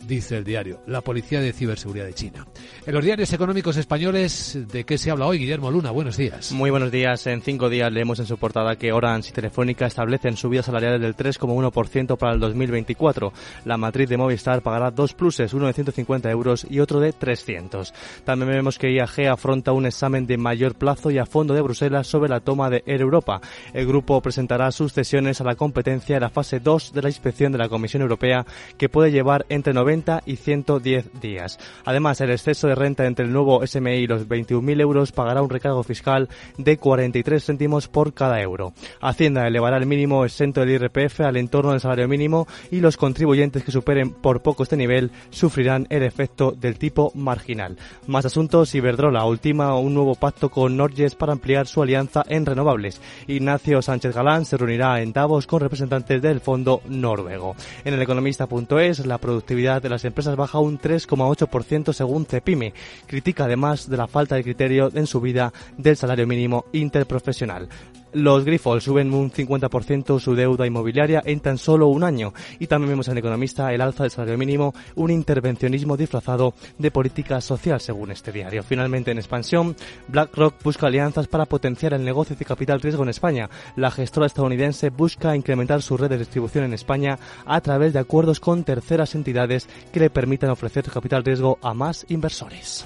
[0.07, 2.45] dice el diario, la Policía de Ciberseguridad de China.
[2.85, 5.39] En los diarios económicos españoles, ¿de qué se habla hoy?
[5.39, 6.51] Guillermo Luna, buenos días.
[6.51, 7.25] Muy buenos días.
[7.27, 11.15] En cinco días leemos en su portada que Orange y Telefónica establecen subidas salariales del
[11.15, 13.33] 3,1% para el 2024.
[13.65, 17.93] La matriz de Movistar pagará dos pluses, uno de 150 euros y otro de 300.
[18.23, 22.07] También vemos que IAG afronta un examen de mayor plazo y a fondo de Bruselas
[22.07, 23.41] sobre la toma de Air Europa.
[23.73, 27.51] El grupo presentará sus cesiones a la competencia en la fase 2 de la inspección
[27.51, 28.45] de la Comisión Europea
[28.77, 29.94] que puede llevar entre 90
[30.25, 31.59] y 110 días.
[31.85, 35.49] Además, el exceso de renta entre el nuevo SMI y los 21.000 euros pagará un
[35.49, 38.73] recargo fiscal de 43 céntimos por cada euro.
[39.01, 43.63] Hacienda elevará el mínimo exento del IRPF al entorno del salario mínimo y los contribuyentes
[43.63, 47.77] que superen por poco este nivel sufrirán el efecto del tipo marginal.
[48.07, 53.01] Más asuntos, Iberdrola ultima un nuevo pacto con Norges para ampliar su alianza en renovables.
[53.27, 57.55] Ignacio Sánchez Galán se reunirá en Davos con representantes del fondo noruego.
[57.83, 62.73] En el economista.es, la productividad de las empresas baja un 3,8% según Cepime.
[63.05, 67.69] Critica además de la falta de criterio en subida del salario mínimo interprofesional.
[68.15, 72.33] Los Grifols suben un 50% su deuda inmobiliaria en tan solo un año.
[72.59, 77.41] Y también vemos en economista el alza del salario mínimo, un intervencionismo disfrazado de política
[77.41, 78.63] social, según este diario.
[78.63, 79.75] Finalmente, en expansión,
[80.07, 83.49] BlackRock busca alianzas para potenciar el negocio de capital riesgo en España.
[83.75, 88.39] La gestora estadounidense busca incrementar su red de distribución en España a través de acuerdos
[88.39, 92.85] con terceras entidades que le permitan ofrecer capital riesgo a más inversores.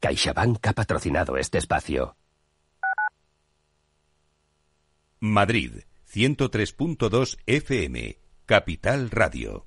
[0.00, 2.16] CaixaBank ha patrocinado este espacio.
[5.20, 9.66] Madrid, 103.2 FM, Capital Radio.